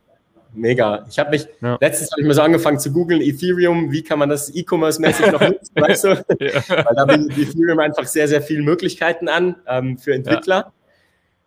[0.54, 1.04] Mega.
[1.10, 1.76] Ich habe mich, ja.
[1.80, 5.40] letztens habe ich mal so angefangen zu googeln, Ethereum, wie kann man das E-Commerce-mäßig noch
[5.40, 6.08] nutzen, weißt du?
[6.40, 6.62] ja.
[6.68, 10.72] Weil da bietet Ethereum einfach sehr, sehr viele Möglichkeiten an ähm, für Entwickler.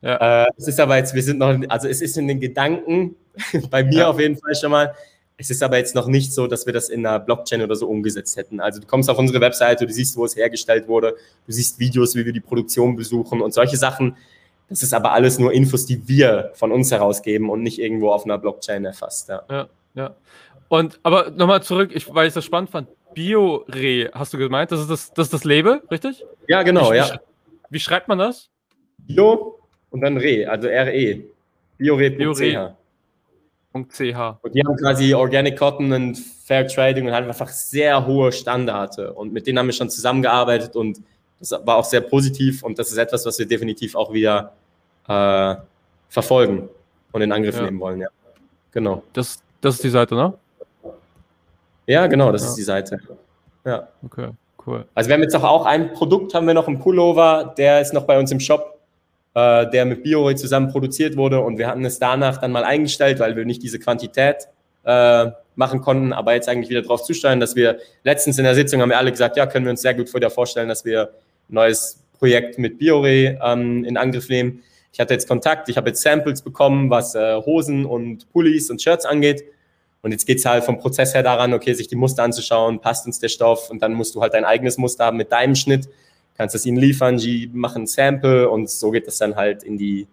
[0.02, 0.46] Ja.
[0.46, 3.16] Äh, es ist aber jetzt, wir sind noch, also es ist in den Gedanken,
[3.70, 4.94] bei mir auf jeden Fall schon mal,
[5.38, 7.88] es ist aber jetzt noch nicht so, dass wir das in einer Blockchain oder so
[7.88, 8.60] umgesetzt hätten.
[8.60, 12.16] Also du kommst auf unsere Webseite, du siehst, wo es hergestellt wurde, du siehst Videos,
[12.16, 14.18] wie wir die Produktion besuchen und solche Sachen
[14.70, 18.26] das ist aber alles nur Infos, die wir von uns herausgeben und nicht irgendwo auf
[18.26, 19.30] einer Blockchain erfasst.
[19.30, 19.70] Ja, ja.
[19.96, 20.16] ja.
[20.68, 22.88] Und aber nochmal zurück, ich, weil ich das spannend fand.
[23.16, 24.72] Biore, hast du gemeint?
[24.72, 26.24] Das ist das, das ist das Label, richtig?
[26.48, 27.14] Ja, genau, wie, ja.
[27.14, 28.50] Wie, wie, schreibt man das?
[29.00, 29.60] Bio
[29.90, 31.24] und dann Re, also RE.
[31.78, 32.76] Biore.ch.
[33.72, 38.98] Und die haben quasi Organic Cotton und Fair Trading und haben einfach sehr hohe Standards.
[38.98, 41.02] Und mit denen haben wir schon zusammengearbeitet und
[41.40, 44.54] das war auch sehr positiv und das ist etwas, was wir definitiv auch wieder
[45.08, 45.56] äh,
[46.10, 46.70] verfolgen
[47.12, 47.64] und in Angriff ja.
[47.64, 48.10] nehmen wollen, ja.
[48.72, 49.04] Genau.
[49.14, 50.34] Das, das ist die Seite, ne?
[51.88, 52.50] Ja, genau, das ja.
[52.50, 53.00] ist die Seite.
[53.66, 53.88] Ja.
[54.06, 54.30] Okay,
[54.68, 54.86] cool.
[54.94, 58.04] Also wir haben jetzt auch ein Produkt, haben wir noch einen Pullover, der ist noch
[58.04, 58.80] bei uns im Shop,
[59.34, 63.20] äh, der mit Biore zusammen produziert wurde und wir hatten es danach dann mal eingestellt,
[63.20, 64.48] weil wir nicht diese Quantität
[64.84, 68.82] äh, machen konnten, aber jetzt eigentlich wieder darauf zusteuern, dass wir letztens in der Sitzung
[68.82, 71.12] haben wir alle gesagt, ja, können wir uns sehr gut vorstellen, dass wir
[71.50, 74.64] neues Projekt mit Biore ähm, in Angriff nehmen.
[74.92, 78.82] Ich hatte jetzt Kontakt, ich habe jetzt Samples bekommen, was äh, Hosen und Pullis und
[78.82, 79.44] Shirts angeht.
[80.02, 83.06] Und jetzt geht es halt vom Prozess her daran, okay, sich die Muster anzuschauen, passt
[83.06, 85.90] uns der Stoff und dann musst du halt dein eigenes Muster haben mit deinem Schnitt,
[86.38, 89.78] kannst es ihnen liefern, die machen ein Sample und so geht das dann halt in
[89.78, 90.08] die,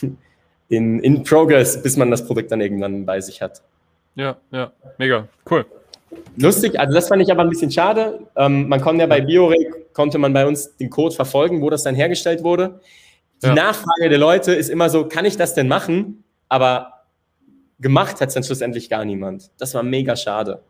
[0.68, 3.62] in, in Progress, bis man das Produkt dann irgendwann bei sich hat.
[4.14, 5.66] Ja, ja, mega, cool.
[6.36, 8.20] Lustig, also das fand ich aber ein bisschen schade.
[8.36, 11.82] Ähm, man konnte ja bei Biorec, konnte man bei uns den Code verfolgen, wo das
[11.82, 12.80] dann hergestellt wurde.
[13.42, 13.54] Die ja.
[13.54, 16.24] Nachfrage der Leute ist immer so, kann ich das denn machen?
[16.48, 17.04] Aber
[17.78, 19.50] gemacht hat es dann schlussendlich gar niemand.
[19.58, 20.62] Das war mega schade.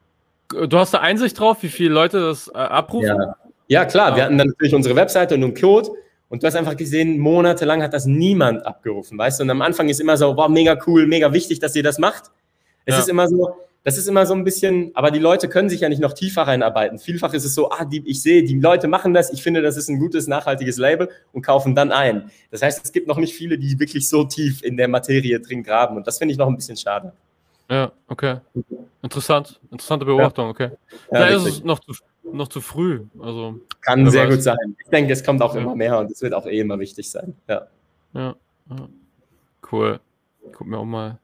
[0.48, 3.16] Du hast da Einsicht drauf, wie viele Leute das äh, abrufen?
[3.16, 3.36] Ja.
[3.68, 4.10] ja, klar.
[4.10, 4.16] Ja.
[4.16, 5.90] Wir hatten dann natürlich unsere Webseite und einen Code.
[6.28, 9.44] Und du hast einfach gesehen, monatelang hat das niemand abgerufen, weißt du?
[9.44, 12.24] Und am Anfang ist immer so, wow, mega cool, mega wichtig, dass ihr das macht.
[12.86, 15.82] Es ist immer so, das ist immer so ein bisschen, aber die Leute können sich
[15.82, 16.98] ja nicht noch tiefer reinarbeiten.
[16.98, 19.76] Vielfach ist es so, ah, die, ich sehe, die Leute machen das, ich finde, das
[19.76, 22.30] ist ein gutes, nachhaltiges Label und kaufen dann ein.
[22.50, 25.62] Das heißt, es gibt noch nicht viele, die wirklich so tief in der Materie drin
[25.62, 27.12] graben und das finde ich noch ein bisschen schade.
[27.70, 28.38] Ja, okay.
[29.02, 29.60] Interessant.
[29.70, 30.70] Interessante Beobachtung, okay.
[31.12, 31.92] Ja, da ist es noch zu,
[32.32, 33.02] noch zu früh.
[33.20, 34.34] Also, Kann sehr weiß.
[34.34, 34.76] gut sein.
[34.82, 35.60] Ich denke, es kommt auch ja.
[35.60, 37.34] immer mehr und es wird auch eh immer wichtig sein.
[37.48, 37.66] Ja.
[38.14, 38.34] Ja.
[39.70, 40.00] Cool.
[40.52, 41.18] Guck mir auch mal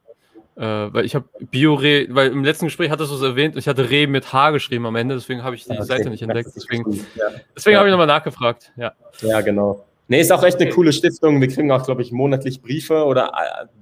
[0.61, 3.89] äh, weil ich habe Bio-Re, weil im letzten Gespräch hattest du es erwähnt, ich hatte
[3.91, 5.85] Re mit H geschrieben am Ende, deswegen habe ich die okay.
[5.85, 6.51] Seite nicht entdeckt.
[6.55, 7.29] Deswegen, ja.
[7.57, 7.79] deswegen ja.
[7.79, 8.71] habe ich nochmal nachgefragt.
[8.77, 8.93] Ja.
[9.23, 9.87] ja, genau.
[10.09, 10.75] Nee, ist auch echt eine okay.
[10.75, 11.41] coole Stiftung.
[11.41, 13.33] Wir kriegen auch, glaube ich, monatlich Briefe oder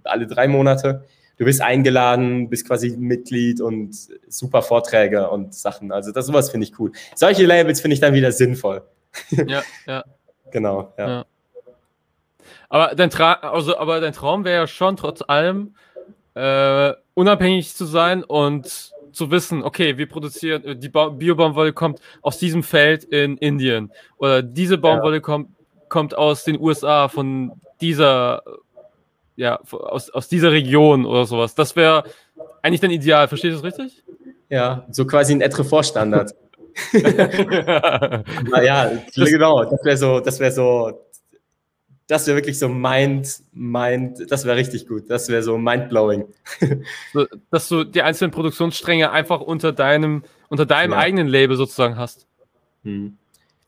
[0.05, 1.05] alle drei Monate.
[1.37, 3.97] Du bist eingeladen, bist quasi Mitglied und
[4.29, 5.91] super Vorträge und Sachen.
[5.91, 6.93] Also das sowas finde ich cool.
[7.16, 8.83] Solche Labels finde ich dann wieder sinnvoll.
[9.31, 10.05] Ja, ja.
[10.53, 11.09] genau, ja.
[11.09, 11.24] ja.
[12.68, 15.74] Aber dein, Tra also, aber dein Traum wäre ja schon trotz allem,
[16.39, 22.39] äh, unabhängig zu sein und zu wissen, okay, wir produzieren, äh, die Biobaumwolle kommt aus
[22.39, 25.20] diesem Feld in Indien oder diese Baumwolle ja.
[25.20, 25.49] kommt,
[25.89, 28.43] kommt aus den USA von dieser,
[29.34, 31.57] ja, aus, aus dieser Region oder sowas.
[31.57, 32.05] Das wäre
[32.62, 34.05] eigentlich dein Ideal, verstehst du das richtig?
[34.49, 36.36] Ja, so quasi ein Etre-Vorstandard.
[38.51, 41.07] naja, genau, das wäre so, das wäre so
[42.09, 45.11] das wäre wirklich so mind, mind, das wäre richtig gut.
[45.11, 46.24] Das wäre so mindblowing.
[47.12, 50.98] So, dass du die einzelnen Produktionsstränge einfach unter deinem, unter deinem ja.
[50.98, 52.26] eigenen Label sozusagen hast.
[52.82, 53.16] Hm.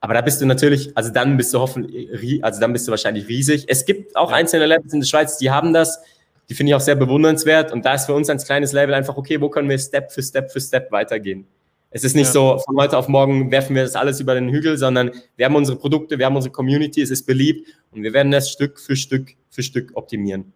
[0.00, 3.28] Aber da bist du natürlich, also dann bist du hoffentlich, also dann bist du wahrscheinlich
[3.28, 3.66] riesig.
[3.68, 4.36] Es gibt auch ja.
[4.36, 6.00] einzelne Labels in der Schweiz, die haben das.
[6.48, 7.70] Die finde ich auch sehr bewundernswert.
[7.72, 10.22] Und da ist für uns als kleines Label einfach, okay, wo können wir Step für
[10.22, 11.46] Step für Step weitergehen?
[11.90, 12.32] Es ist nicht ja.
[12.32, 15.56] so, von heute auf morgen werfen wir das alles über den Hügel, sondern wir haben
[15.56, 18.96] unsere Produkte, wir haben unsere Community, es ist beliebt und wir werden das Stück für
[18.96, 20.52] Stück für Stück optimieren.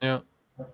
[0.00, 0.22] Ja.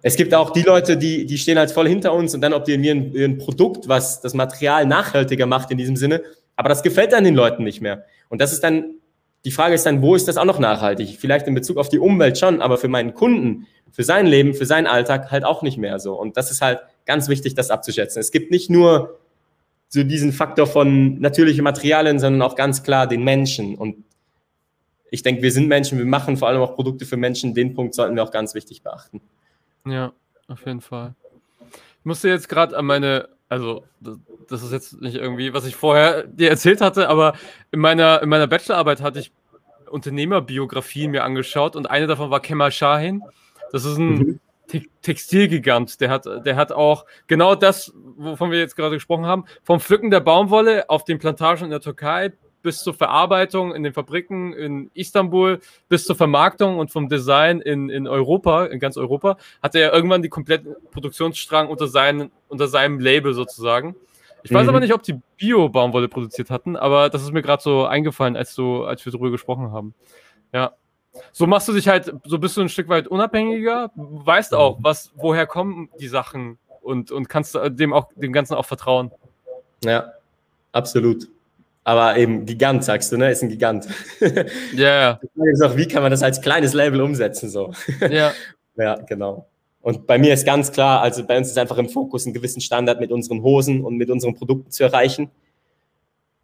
[0.03, 3.13] Es gibt auch die Leute, die, die stehen halt voll hinter uns und dann optimieren
[3.13, 6.23] wir ein, ein Produkt, was das Material nachhaltiger macht in diesem Sinne.
[6.55, 8.05] Aber das gefällt dann den Leuten nicht mehr.
[8.29, 8.95] Und das ist dann,
[9.45, 11.17] die Frage ist dann, wo ist das auch noch nachhaltig?
[11.19, 14.67] Vielleicht in Bezug auf die Umwelt schon, aber für meinen Kunden, für sein Leben, für
[14.67, 16.15] seinen Alltag halt auch nicht mehr so.
[16.15, 18.21] Und das ist halt ganz wichtig, das abzuschätzen.
[18.21, 19.19] Es gibt nicht nur
[19.89, 23.75] so diesen Faktor von natürlichen Materialien, sondern auch ganz klar den Menschen.
[23.75, 24.05] Und
[25.13, 27.53] ich denke, wir sind Menschen, wir machen vor allem auch Produkte für Menschen.
[27.53, 29.21] Den Punkt sollten wir auch ganz wichtig beachten.
[29.85, 30.13] Ja,
[30.49, 31.15] auf jeden Fall.
[31.61, 36.23] Ich musste jetzt gerade an meine, also das ist jetzt nicht irgendwie, was ich vorher
[36.23, 37.35] dir erzählt hatte, aber
[37.73, 39.33] in meiner, in meiner Bachelorarbeit hatte ich
[39.91, 43.23] Unternehmerbiografien mir angeschaut und eine davon war Kemal Shahin.
[43.71, 44.41] Das ist ein mhm.
[45.03, 46.01] Textilgigant.
[46.01, 50.11] Der hat, der hat auch genau das, wovon wir jetzt gerade gesprochen haben, vom Pflücken
[50.11, 52.33] der Baumwolle auf den Plantagen in der Türkei
[52.63, 57.91] bis zur Verarbeitung in den Fabriken in Istanbul, bis zur Vermarktung und vom Design in,
[57.91, 63.01] in Europa, in ganz Europa, hat er irgendwann die kompletten Produktionsstrang unter, seinen, unter seinem
[63.01, 63.97] Label sozusagen.
[64.43, 64.57] Ich mhm.
[64.57, 68.37] weiß aber nicht, ob die Bio-Baumwolle produziert hatten, aber das ist mir gerade so eingefallen,
[68.37, 69.95] als, du, als wir darüber gesprochen haben.
[70.53, 70.73] Ja.
[71.33, 75.13] So machst du dich halt, so bist du ein Stück weit unabhängiger, weißt auch, was,
[75.15, 79.11] woher kommen die Sachen und, und kannst dem auch, dem Ganzen auch vertrauen.
[79.85, 80.13] Ja,
[80.73, 81.29] absolut.
[81.85, 83.31] Aber eben Gigant, sagst du, ne?
[83.31, 83.89] Ist ein Gigant.
[84.75, 85.19] Ja.
[85.35, 85.77] Yeah.
[85.77, 87.49] wie kann man das als kleines Label umsetzen?
[87.49, 87.73] So.
[88.11, 88.33] Ja.
[88.77, 89.47] ja, genau.
[89.81, 92.61] Und bei mir ist ganz klar, also bei uns ist einfach im Fokus, einen gewissen
[92.61, 95.31] Standard mit unseren Hosen und mit unseren Produkten zu erreichen,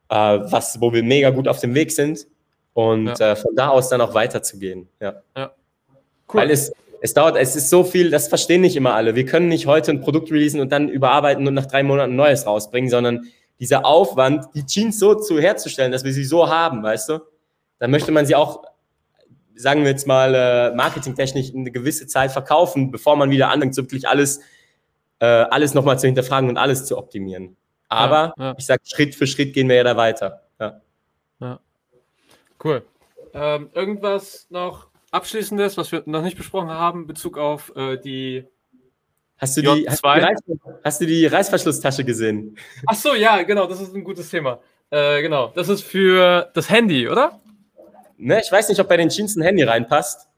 [0.09, 2.27] äh, was, wo wir mega gut auf dem Weg sind
[2.73, 3.33] und ja.
[3.33, 4.89] äh, von da aus dann auch weiterzugehen.
[5.01, 5.23] Ja.
[5.37, 5.53] ja.
[6.33, 6.41] Cool.
[6.41, 9.15] Weil es, es dauert, es ist so viel, das verstehen nicht immer alle.
[9.15, 12.17] Wir können nicht heute ein Produkt releasen und dann überarbeiten und nach drei Monaten ein
[12.17, 13.29] neues rausbringen, sondern
[13.61, 17.21] dieser Aufwand, die Jeans so zu herzustellen, dass wir sie so haben, weißt du,
[17.79, 18.63] dann möchte man sie auch,
[19.55, 23.83] sagen wir jetzt mal, äh, marketingtechnisch eine gewisse Zeit verkaufen, bevor man wieder anfängt, so
[23.83, 24.41] wirklich alles,
[25.19, 27.57] äh, alles nochmal zu hinterfragen und alles zu optimieren.
[27.89, 28.55] Aber ja, ja.
[28.59, 30.43] ich sage, Schritt für Schritt gehen wir ja da weiter.
[30.61, 30.81] Ja.
[31.41, 31.61] ja.
[32.63, 32.85] Cool.
[33.33, 38.45] Ähm, irgendwas noch Abschließendes, was wir noch nicht besprochen haben, in Bezug auf äh, die
[39.39, 40.39] Hast du, die, hast, du die Reiß,
[40.85, 42.59] hast du die Reißverschlusstasche gesehen?
[42.87, 44.59] Ach so, ja, genau, das ist ein gutes Thema.
[44.91, 47.41] Äh, genau, das ist für das Handy, oder?
[48.17, 50.29] Ne, ich weiß nicht, ob bei den Jeans ein Handy reinpasst.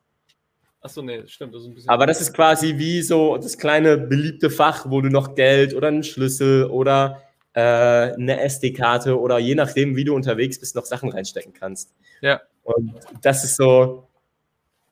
[0.82, 1.55] Ach so, nee, stimmt.
[1.55, 5.01] Das ist ein bisschen Aber das ist quasi wie so das kleine beliebte Fach, wo
[5.01, 7.22] du noch Geld oder einen Schlüssel oder
[7.55, 11.94] äh, eine SD-Karte oder je nachdem, wie du unterwegs bist, noch Sachen reinstecken kannst.
[12.20, 12.40] Ja.
[12.62, 14.09] Und das ist so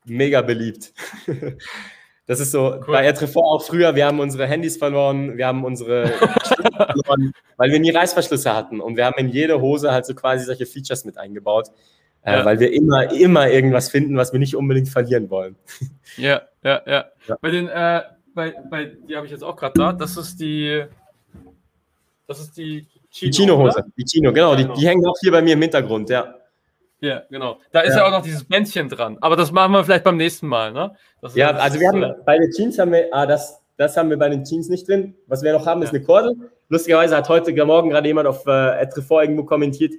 [0.04, 0.92] mega beliebt.
[2.28, 2.84] Das ist so, cool.
[2.88, 6.08] bei Etrefort auch früher, wir haben unsere Handys verloren, wir haben unsere
[6.76, 8.80] verloren, weil wir nie Reißverschlüsse hatten.
[8.82, 11.68] Und wir haben in jede Hose halt so quasi solche Features mit eingebaut,
[12.22, 12.42] äh, ja.
[12.42, 15.56] äh, weil wir immer, immer irgendwas finden, was wir nicht unbedingt verlieren wollen.
[16.16, 17.04] Ja, ja, ja.
[17.28, 17.36] ja.
[17.40, 18.02] Bei den, äh,
[18.34, 20.84] bei, bei, die habe ich jetzt auch gerade da, das ist die,
[22.26, 25.40] das ist die Chino, die Chino-Hose, die Chino, genau, die, die hängen auch hier bei
[25.40, 26.34] mir im Hintergrund, ja.
[27.00, 27.58] Ja, genau.
[27.72, 28.00] Da ist ja.
[28.00, 28.06] ja.
[28.06, 29.18] auch noch dieses Bändchen dran.
[29.20, 30.94] Aber das machen wir vielleicht beim nächsten Mal, ne?
[31.34, 34.18] ja, also wir haben äh, bei den Jeans haben wir, ah, das, das haben wir
[34.18, 35.14] bei den Jeans nicht drin.
[35.26, 36.36] Was wir noch haben, ist eine Kordel.
[36.68, 39.94] Lustigerweise hat heute Morgen gerade jemand auf äh, irgendwo kommentiert,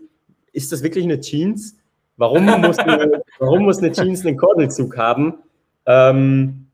[0.51, 1.77] ist das wirklich eine Jeans?
[2.17, 5.35] Warum muss eine, warum muss eine Jeans einen Kordelzug haben?
[5.85, 6.67] Ähm,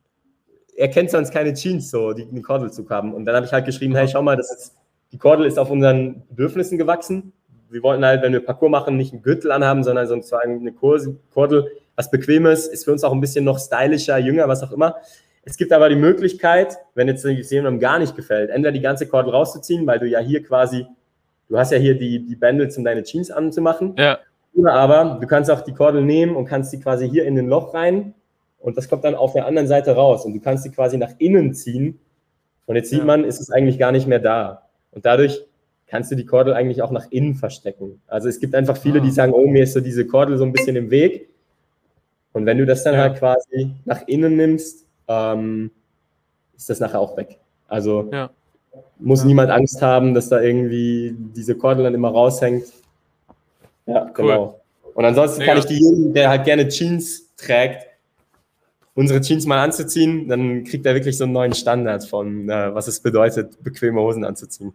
[0.76, 3.14] er kennt sonst keine Jeans so, die einen Kordelzug haben.
[3.14, 4.76] Und dann habe ich halt geschrieben, hey, schau mal, das ist,
[5.12, 7.32] die Kordel ist auf unseren Bedürfnissen gewachsen
[7.76, 11.70] wir wollten halt, wenn wir Parcours machen, nicht einen Gürtel anhaben, sondern sozusagen eine Kordel,
[11.98, 14.96] was bequemes, ist für uns auch ein bisschen noch stylischer, jünger, was auch immer.
[15.44, 19.34] Es gibt aber die Möglichkeit, wenn jetzt jemandem gar nicht gefällt, entweder die ganze Kordel
[19.34, 20.88] rauszuziehen, weil du ja hier quasi,
[21.50, 23.94] du hast ja hier die, die Bändels, um deine Jeans anzumachen.
[23.98, 24.20] Ja.
[24.54, 27.50] Oder aber du kannst auch die Kordel nehmen und kannst die quasi hier in den
[27.50, 28.14] Loch rein
[28.58, 31.12] und das kommt dann auf der anderen Seite raus und du kannst sie quasi nach
[31.18, 32.00] innen ziehen
[32.68, 33.06] und jetzt sieht ja.
[33.06, 34.70] man, ist es eigentlich gar nicht mehr da.
[34.92, 35.46] Und dadurch
[35.88, 38.02] kannst du die Kordel eigentlich auch nach innen verstecken.
[38.08, 39.14] Also es gibt einfach viele, die ah.
[39.14, 41.30] sagen, oh, mir ist so diese Kordel so ein bisschen im Weg.
[42.34, 43.02] Und wenn du das dann ja.
[43.02, 45.72] halt quasi nach innen nimmst, ähm,
[46.58, 47.38] ist das nachher auch weg.
[47.68, 48.30] Also ja.
[49.00, 49.28] muss ja.
[49.28, 52.66] niemand Angst haben, dass da irgendwie diese Kordel dann immer raushängt.
[53.86, 54.14] Ja, cool.
[54.14, 54.62] genau.
[54.96, 57.86] Und ansonsten kann ich die jeden, der halt gerne Jeans trägt,
[58.96, 62.88] unsere Jeans mal anzuziehen, dann kriegt er wirklich so einen neuen Standard von, äh, was
[62.88, 64.74] es bedeutet, bequeme Hosen anzuziehen.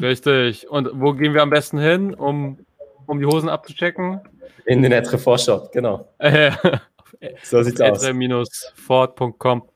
[0.00, 0.68] Richtig.
[0.70, 2.58] Und wo gehen wir am besten hin, um,
[3.06, 4.20] um die Hosen abzuchecken?
[4.66, 6.08] In den Etrefort Shop, genau.
[6.18, 6.52] Äh,
[7.42, 8.02] So sieht's aus.
[8.02, 9.68] etre-ford.com.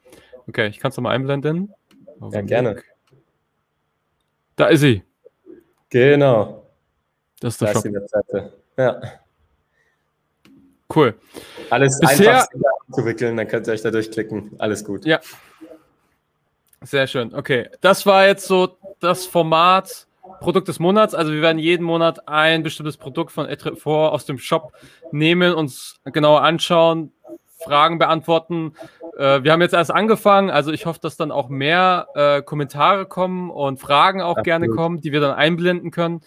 [0.48, 1.72] Okay, ich kann es nochmal einblenden.
[2.32, 2.82] Ja, gerne.
[4.56, 5.02] Da ist sie.
[5.88, 6.66] Genau.
[7.40, 7.84] Das ist Da der ist Shop.
[7.84, 8.52] die Webseite.
[8.76, 9.00] Ja.
[10.94, 11.14] Cool.
[11.70, 12.48] Alles Bisher- einfach
[12.92, 14.54] zu wickeln, dann könnt ihr euch da durchklicken.
[14.58, 15.04] Alles gut.
[15.04, 15.20] Ja.
[16.82, 17.34] Sehr schön.
[17.34, 20.06] Okay, das war jetzt so das Format
[20.40, 21.14] Produkt des Monats.
[21.14, 24.72] Also wir werden jeden Monat ein bestimmtes Produkt von Etrefort aus dem Shop
[25.10, 27.12] nehmen, uns genauer anschauen,
[27.58, 28.74] Fragen beantworten.
[29.16, 33.06] Äh, wir haben jetzt erst angefangen, also ich hoffe, dass dann auch mehr äh, Kommentare
[33.06, 34.44] kommen und Fragen auch Absolut.
[34.44, 36.20] gerne kommen, die wir dann einblenden können.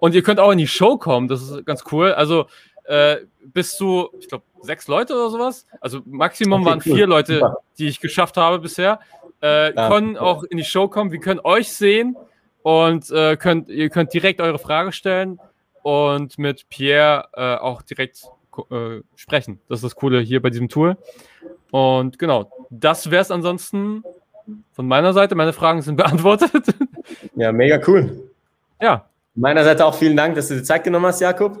[0.00, 2.12] Und ihr könnt auch in die Show kommen, das ist ganz cool.
[2.12, 2.46] Also
[2.84, 5.66] äh, bis zu, ich glaube, sechs Leute oder sowas.
[5.80, 6.94] Also Maximum Okay, waren cool.
[6.94, 9.00] vier Leute, die ich geschafft habe bisher.
[9.40, 11.12] Äh, können auch in die Show kommen.
[11.12, 12.16] Wir können euch sehen
[12.62, 15.38] und äh, könnt, ihr könnt direkt eure Frage stellen
[15.82, 18.24] und mit Pierre äh, auch direkt
[18.70, 19.60] äh, sprechen.
[19.68, 20.96] Das ist das Coole hier bei diesem Tool.
[21.70, 24.02] Und genau, das wäre es ansonsten
[24.72, 25.34] von meiner Seite.
[25.34, 26.52] Meine Fragen sind beantwortet.
[27.36, 28.28] Ja, mega cool.
[28.80, 31.58] ja, meiner Seite auch vielen Dank, dass du dir Zeit genommen hast, Jakob.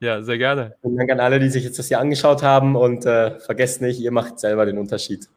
[0.00, 0.74] ja, sehr gerne.
[0.80, 4.00] Vielen Dank an alle, die sich jetzt das hier angeschaut haben und äh, vergesst nicht,
[4.00, 5.28] ihr macht selber den Unterschied.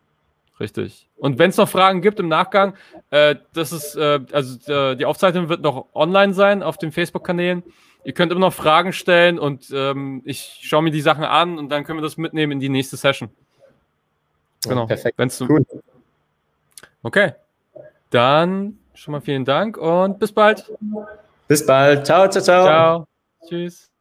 [0.63, 1.09] Richtig.
[1.17, 2.73] Und wenn es noch Fragen gibt im Nachgang,
[3.09, 7.63] äh, das ist, äh, also äh, die Aufzeichnung wird noch online sein auf den Facebook-Kanälen.
[8.05, 11.67] Ihr könnt immer noch Fragen stellen und ähm, ich schaue mir die Sachen an und
[11.67, 13.29] dann können wir das mitnehmen in die nächste Session.
[14.65, 14.85] Genau.
[14.87, 15.17] Perfekt.
[15.17, 15.65] Wenn's Cool.
[17.01, 17.33] Okay.
[18.09, 20.71] Dann schon mal vielen Dank und bis bald.
[21.49, 22.05] Bis bald.
[22.05, 22.65] Ciao, ciao, ciao.
[22.65, 23.07] Ciao.
[23.49, 23.92] Tschüss.